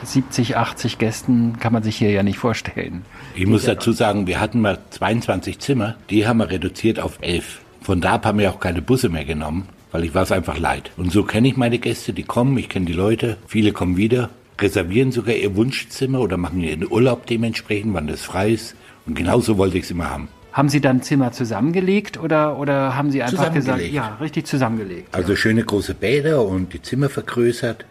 70, 0.03 0.57
80 0.57 0.97
Gästen 0.97 1.57
kann 1.59 1.73
man 1.73 1.83
sich 1.83 1.95
hier 1.95 2.11
ja 2.11 2.23
nicht 2.23 2.37
vorstellen. 2.37 3.03
Ich 3.35 3.47
muss 3.47 3.63
dazu 3.65 3.91
sagen, 3.91 4.27
wir 4.27 4.39
hatten 4.39 4.61
mal 4.61 4.77
22 4.89 5.59
Zimmer, 5.59 5.95
die 6.09 6.27
haben 6.27 6.37
wir 6.37 6.49
reduziert 6.49 6.99
auf 6.99 7.17
11. 7.21 7.61
Von 7.81 8.01
da 8.01 8.13
ab 8.13 8.25
haben 8.25 8.39
wir 8.39 8.49
auch 8.49 8.59
keine 8.59 8.81
Busse 8.81 9.09
mehr 9.09 9.25
genommen, 9.25 9.67
weil 9.91 10.03
ich 10.03 10.13
war 10.13 10.23
es 10.23 10.31
einfach 10.31 10.57
leid. 10.57 10.91
Und 10.97 11.11
so 11.11 11.23
kenne 11.23 11.47
ich 11.47 11.57
meine 11.57 11.79
Gäste, 11.79 12.13
die 12.13 12.23
kommen, 12.23 12.57
ich 12.57 12.69
kenne 12.69 12.85
die 12.85 12.93
Leute, 12.93 13.37
viele 13.47 13.71
kommen 13.71 13.97
wieder, 13.97 14.29
reservieren 14.59 15.11
sogar 15.11 15.35
ihr 15.35 15.55
Wunschzimmer 15.55 16.19
oder 16.19 16.37
machen 16.37 16.61
ihren 16.61 16.89
Urlaub 16.89 17.25
dementsprechend, 17.25 17.93
wann 17.93 18.07
das 18.07 18.21
frei 18.21 18.51
ist. 18.51 18.75
Und 19.05 19.15
genauso 19.15 19.57
wollte 19.57 19.77
ich 19.77 19.85
es 19.85 19.91
immer 19.91 20.09
haben. 20.09 20.27
Haben 20.53 20.69
Sie 20.69 20.81
dann 20.81 21.01
Zimmer 21.01 21.31
zusammengelegt 21.31 22.19
oder, 22.19 22.59
oder 22.59 22.95
haben 22.95 23.09
Sie 23.09 23.23
einfach 23.23 23.51
gesagt, 23.51 23.81
ja, 23.81 24.17
richtig 24.21 24.45
zusammengelegt? 24.45 25.13
Also 25.13 25.35
schöne 25.35 25.63
große 25.63 25.95
Bäder 25.95 26.45
und 26.45 26.73
die 26.73 26.81
Zimmer 26.81 27.09
vergrößert, 27.09 27.85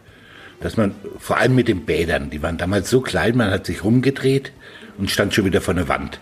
dass 0.61 0.77
man 0.77 0.95
vor 1.19 1.39
allem 1.39 1.57
mit 1.57 1.67
den 1.67 1.85
Bädern, 1.85 2.31
die 2.31 2.41
waren 2.41 2.59
damals 2.59 2.89
so 2.89 3.01
klein, 3.01 3.37
man 3.37 3.51
hat 3.51 3.67
sich 3.67 3.83
rumgedreht 3.83 4.53
und 4.97 5.11
stand 5.11 5.35
schon 5.35 5.45
wieder 5.45 5.61
vor 5.61 5.75
der 5.75 5.89
Wand. 5.89 6.21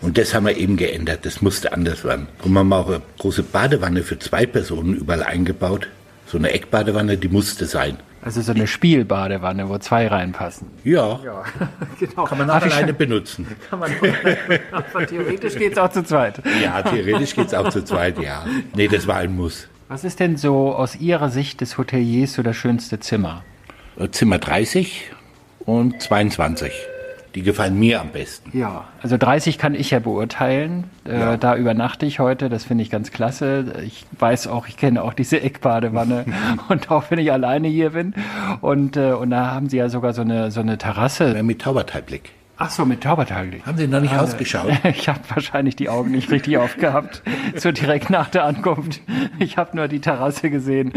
Und 0.00 0.16
das 0.16 0.32
haben 0.32 0.46
wir 0.46 0.56
eben 0.56 0.78
geändert, 0.78 1.26
das 1.26 1.42
musste 1.42 1.72
anders 1.72 2.02
werden. 2.02 2.28
Und 2.42 2.52
wir 2.52 2.60
haben 2.60 2.72
auch 2.72 2.88
eine 2.88 3.02
große 3.18 3.42
Badewanne 3.42 4.02
für 4.02 4.18
zwei 4.18 4.46
Personen 4.46 4.94
überall 4.94 5.22
eingebaut. 5.22 5.88
So 6.26 6.38
eine 6.38 6.52
Eckbadewanne, 6.52 7.18
die 7.18 7.28
musste 7.28 7.66
sein. 7.66 7.98
Also 8.28 8.42
so 8.42 8.52
eine 8.52 8.66
Spielbadewanne, 8.66 9.70
wo 9.70 9.78
zwei 9.78 10.06
reinpassen. 10.06 10.68
Ja, 10.84 11.18
genau. 11.98 12.24
kann 12.26 12.36
man 12.36 12.50
auch 12.50 12.60
alleine 12.60 12.92
benutzen. 12.92 13.46
Kann 13.70 13.78
man 13.78 13.90
aber 14.70 15.06
theoretisch 15.06 15.54
geht's 15.54 15.78
auch 15.78 15.90
zu 15.90 16.04
zweit. 16.04 16.42
Ja, 16.62 16.82
theoretisch 16.82 17.34
geht's 17.34 17.54
auch 17.54 17.70
zu 17.70 17.82
zweit, 17.82 18.18
ja. 18.20 18.44
Nee, 18.74 18.86
das 18.88 19.06
war 19.06 19.16
ein 19.16 19.34
Muss. 19.34 19.66
Was 19.88 20.04
ist 20.04 20.20
denn 20.20 20.36
so 20.36 20.74
aus 20.74 20.96
Ihrer 20.96 21.30
Sicht 21.30 21.62
des 21.62 21.78
Hoteliers 21.78 22.34
so 22.34 22.42
das 22.42 22.54
schönste 22.54 23.00
Zimmer? 23.00 23.44
Äh, 23.98 24.10
Zimmer 24.10 24.36
30 24.36 25.10
und 25.60 26.02
22. 26.02 26.70
Die 27.34 27.42
gefallen 27.42 27.78
mir 27.78 28.00
am 28.00 28.08
besten. 28.08 28.56
Ja, 28.56 28.84
also 29.02 29.16
30 29.16 29.58
kann 29.58 29.74
ich 29.74 29.90
ja 29.90 29.98
beurteilen. 29.98 30.84
Äh, 31.04 31.36
Da 31.38 31.56
übernachte 31.56 32.06
ich 32.06 32.18
heute, 32.20 32.48
das 32.48 32.64
finde 32.64 32.82
ich 32.82 32.90
ganz 32.90 33.10
klasse. 33.10 33.74
Ich 33.86 34.06
weiß 34.18 34.46
auch, 34.46 34.66
ich 34.66 34.76
kenne 34.76 35.02
auch 35.02 35.12
diese 35.12 35.40
Eckbadewanne 35.40 36.24
und 36.68 36.90
auch 36.90 37.04
wenn 37.10 37.18
ich 37.18 37.30
alleine 37.30 37.68
hier 37.68 37.90
bin. 37.90 38.14
Und, 38.60 38.96
äh, 38.96 39.12
und 39.12 39.30
da 39.30 39.50
haben 39.52 39.68
sie 39.68 39.76
ja 39.76 39.88
sogar 39.88 40.12
so 40.14 40.22
eine, 40.22 40.50
so 40.50 40.60
eine 40.60 40.78
Terrasse. 40.78 41.36
Äh, 41.36 41.42
Mit 41.42 41.60
Tauberteilblick. 41.60 42.30
Ach 42.60 42.70
so, 42.70 42.84
mit 42.84 43.02
Tauberteilblick. 43.04 43.64
Haben 43.64 43.78
Sie 43.78 43.86
noch 43.86 44.00
nicht 44.00 44.18
ausgeschaut? 44.18 44.72
Ich 44.84 45.08
habe 45.08 45.20
wahrscheinlich 45.32 45.76
die 45.76 45.88
Augen 45.88 46.10
nicht 46.10 46.28
richtig 46.32 46.58
aufgehabt, 46.58 47.22
so 47.54 47.70
direkt 47.70 48.10
nach 48.10 48.30
der 48.30 48.44
Ankunft. 48.46 49.00
Ich 49.38 49.56
habe 49.58 49.76
nur 49.76 49.86
die 49.86 50.00
Terrasse 50.00 50.50
gesehen. 50.50 50.92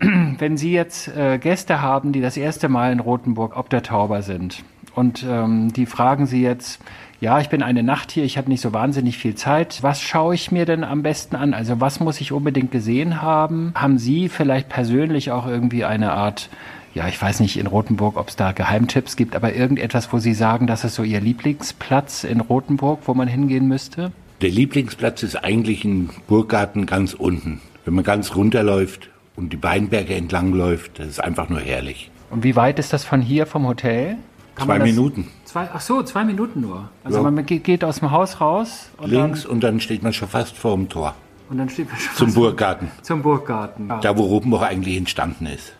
Wenn 0.00 0.56
Sie 0.56 0.72
jetzt 0.72 1.06
äh, 1.16 1.38
Gäste 1.38 1.80
haben, 1.80 2.10
die 2.10 2.20
das 2.20 2.36
erste 2.36 2.68
Mal 2.68 2.90
in 2.90 2.98
Rothenburg 2.98 3.56
ob 3.56 3.70
der 3.70 3.84
Tauber 3.84 4.22
sind 4.22 4.64
und 4.94 5.24
ähm, 5.28 5.72
die 5.72 5.86
fragen 5.86 6.26
Sie 6.26 6.42
jetzt, 6.42 6.80
ja, 7.20 7.40
ich 7.40 7.48
bin 7.48 7.62
eine 7.62 7.82
Nacht 7.82 8.10
hier, 8.10 8.24
ich 8.24 8.36
habe 8.36 8.48
nicht 8.48 8.60
so 8.60 8.72
wahnsinnig 8.72 9.16
viel 9.16 9.34
Zeit. 9.34 9.82
Was 9.82 10.00
schaue 10.02 10.34
ich 10.34 10.52
mir 10.52 10.66
denn 10.66 10.84
am 10.84 11.02
besten 11.02 11.36
an? 11.36 11.54
Also 11.54 11.80
was 11.80 12.00
muss 12.00 12.20
ich 12.20 12.32
unbedingt 12.32 12.70
gesehen 12.70 13.22
haben? 13.22 13.72
Haben 13.74 13.98
Sie 13.98 14.28
vielleicht 14.28 14.68
persönlich 14.68 15.30
auch 15.30 15.46
irgendwie 15.46 15.84
eine 15.84 16.12
Art 16.12 16.50
ja, 16.94 17.08
ich 17.08 17.20
weiß 17.20 17.40
nicht 17.40 17.56
in 17.56 17.66
Rothenburg, 17.66 18.16
ob 18.16 18.28
es 18.28 18.36
da 18.36 18.52
Geheimtipps 18.52 19.16
gibt, 19.16 19.34
aber 19.34 19.52
irgendetwas, 19.52 20.12
wo 20.12 20.18
Sie 20.18 20.32
sagen, 20.32 20.68
das 20.68 20.84
ist 20.84 20.94
so 20.94 21.02
Ihr 21.02 21.20
Lieblingsplatz 21.20 22.22
in 22.22 22.40
Rothenburg, 22.40 23.00
wo 23.06 23.14
man 23.14 23.26
hingehen 23.26 23.66
müsste? 23.66 24.12
Der 24.42 24.50
Lieblingsplatz 24.50 25.22
ist 25.24 25.36
eigentlich 25.36 25.84
ein 25.84 26.10
Burggarten 26.28 26.86
ganz 26.86 27.12
unten. 27.12 27.60
Wenn 27.84 27.94
man 27.94 28.04
ganz 28.04 28.36
runterläuft 28.36 29.10
und 29.36 29.52
die 29.52 29.62
Weinberge 29.62 30.14
entlang 30.14 30.52
läuft, 30.52 31.00
das 31.00 31.08
ist 31.08 31.20
einfach 31.20 31.48
nur 31.48 31.60
herrlich. 31.60 32.10
Und 32.30 32.44
wie 32.44 32.56
weit 32.56 32.78
ist 32.78 32.92
das 32.92 33.04
von 33.04 33.20
hier 33.20 33.46
vom 33.46 33.66
Hotel? 33.66 34.16
Kann 34.54 34.66
Zwei 34.66 34.78
man 34.78 34.86
das- 34.86 34.94
Minuten. 34.96 35.28
Zwei, 35.44 35.68
ach 35.72 35.80
so, 35.80 36.02
zwei 36.02 36.24
Minuten 36.24 36.60
nur. 36.60 36.88
Also 37.04 37.22
Ja. 37.22 37.30
man 37.30 37.44
geht, 37.46 37.84
aus 37.84 37.98
dem 38.00 38.10
Haus 38.10 38.40
raus 38.40 38.90
und 38.98 39.10
Links 39.10 39.44
und 39.46 39.60
dann 39.62 39.80
steht 39.80 40.02
man 40.02 40.12
schon 40.12 40.28
fast 40.28 40.56
vor 40.56 40.74
dem 40.76 40.88
Tor. 40.88 41.14
dann, 41.48 41.50
und 41.50 41.58
dann 41.58 41.68
steht 41.68 41.88
man 41.90 41.98
schon 42.00 42.14
Zum 42.16 42.26
fast- 42.28 42.34
Burggarten. 42.36 42.90
Zum 43.02 43.22
Burggarten. 43.22 43.88
Ja. 43.88 44.00
Da, 44.00 44.16
wo 44.16 44.22
Rothenburg 44.22 44.62
eigentlich 44.62 44.96
entstanden 44.96 45.46
ist. 45.46 45.72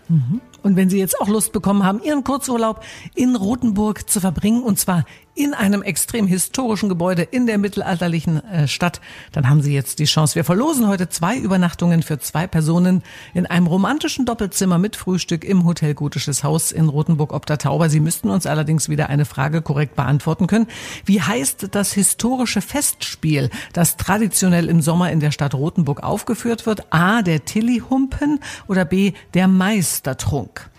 Und 0.62 0.76
wenn 0.76 0.90
Sie 0.90 0.98
jetzt 0.98 1.20
auch 1.20 1.28
Lust 1.28 1.52
bekommen 1.52 1.84
haben, 1.84 2.02
Ihren 2.02 2.22
Kurzurlaub 2.24 2.82
in 3.14 3.34
Rothenburg 3.36 4.08
zu 4.08 4.20
verbringen, 4.20 4.62
und 4.62 4.78
zwar 4.78 5.04
in 5.34 5.52
einem 5.54 5.82
extrem 5.82 6.26
historischen 6.26 6.88
Gebäude 6.88 7.22
in 7.22 7.46
der 7.46 7.58
mittelalterlichen 7.58 8.44
äh, 8.44 8.68
Stadt, 8.68 9.00
dann 9.32 9.48
haben 9.48 9.62
Sie 9.62 9.74
jetzt 9.74 9.98
die 9.98 10.04
Chance. 10.04 10.36
Wir 10.36 10.44
verlosen 10.44 10.86
heute 10.86 11.08
zwei 11.08 11.36
Übernachtungen 11.36 12.02
für 12.02 12.18
zwei 12.18 12.46
Personen 12.46 13.02
in 13.34 13.46
einem 13.46 13.66
romantischen 13.66 14.26
Doppelzimmer 14.26 14.78
mit 14.78 14.96
Frühstück 14.96 15.44
im 15.44 15.64
Hotel 15.64 15.94
Gotisches 15.94 16.44
Haus 16.44 16.72
in 16.72 16.88
Rothenburg 16.88 17.32
ob 17.32 17.46
der 17.46 17.58
Tauber. 17.58 17.88
Sie 17.90 18.00
müssten 18.00 18.30
uns 18.30 18.46
allerdings 18.46 18.88
wieder 18.88 19.08
eine 19.08 19.24
Frage 19.24 19.60
korrekt 19.62 19.96
beantworten 19.96 20.46
können. 20.46 20.66
Wie 21.04 21.20
heißt 21.20 21.68
das 21.72 21.92
historische 21.92 22.60
Festspiel, 22.60 23.50
das 23.72 23.96
traditionell 23.96 24.68
im 24.68 24.80
Sommer 24.80 25.10
in 25.10 25.20
der 25.20 25.32
Stadt 25.32 25.54
Rothenburg 25.54 26.02
aufgeführt 26.02 26.66
wird? 26.66 26.92
A, 26.92 27.22
der 27.22 27.44
Tillihumpen 27.44 28.40
oder 28.68 28.84
B, 28.84 29.12
der 29.34 29.48
Meistertrunk? 29.48 30.70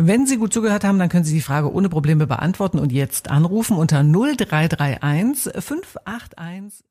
Wenn 0.00 0.28
Sie 0.28 0.36
gut 0.36 0.52
zugehört 0.52 0.84
haben, 0.84 1.00
dann 1.00 1.08
können 1.08 1.24
Sie 1.24 1.34
die 1.34 1.40
Frage 1.40 1.72
ohne 1.72 1.88
Probleme 1.88 2.28
beantworten 2.28 2.78
und 2.78 2.92
jetzt 2.92 3.28
anrufen 3.30 3.76
unter 3.76 4.04
0331 4.04 5.52
581 5.60 6.84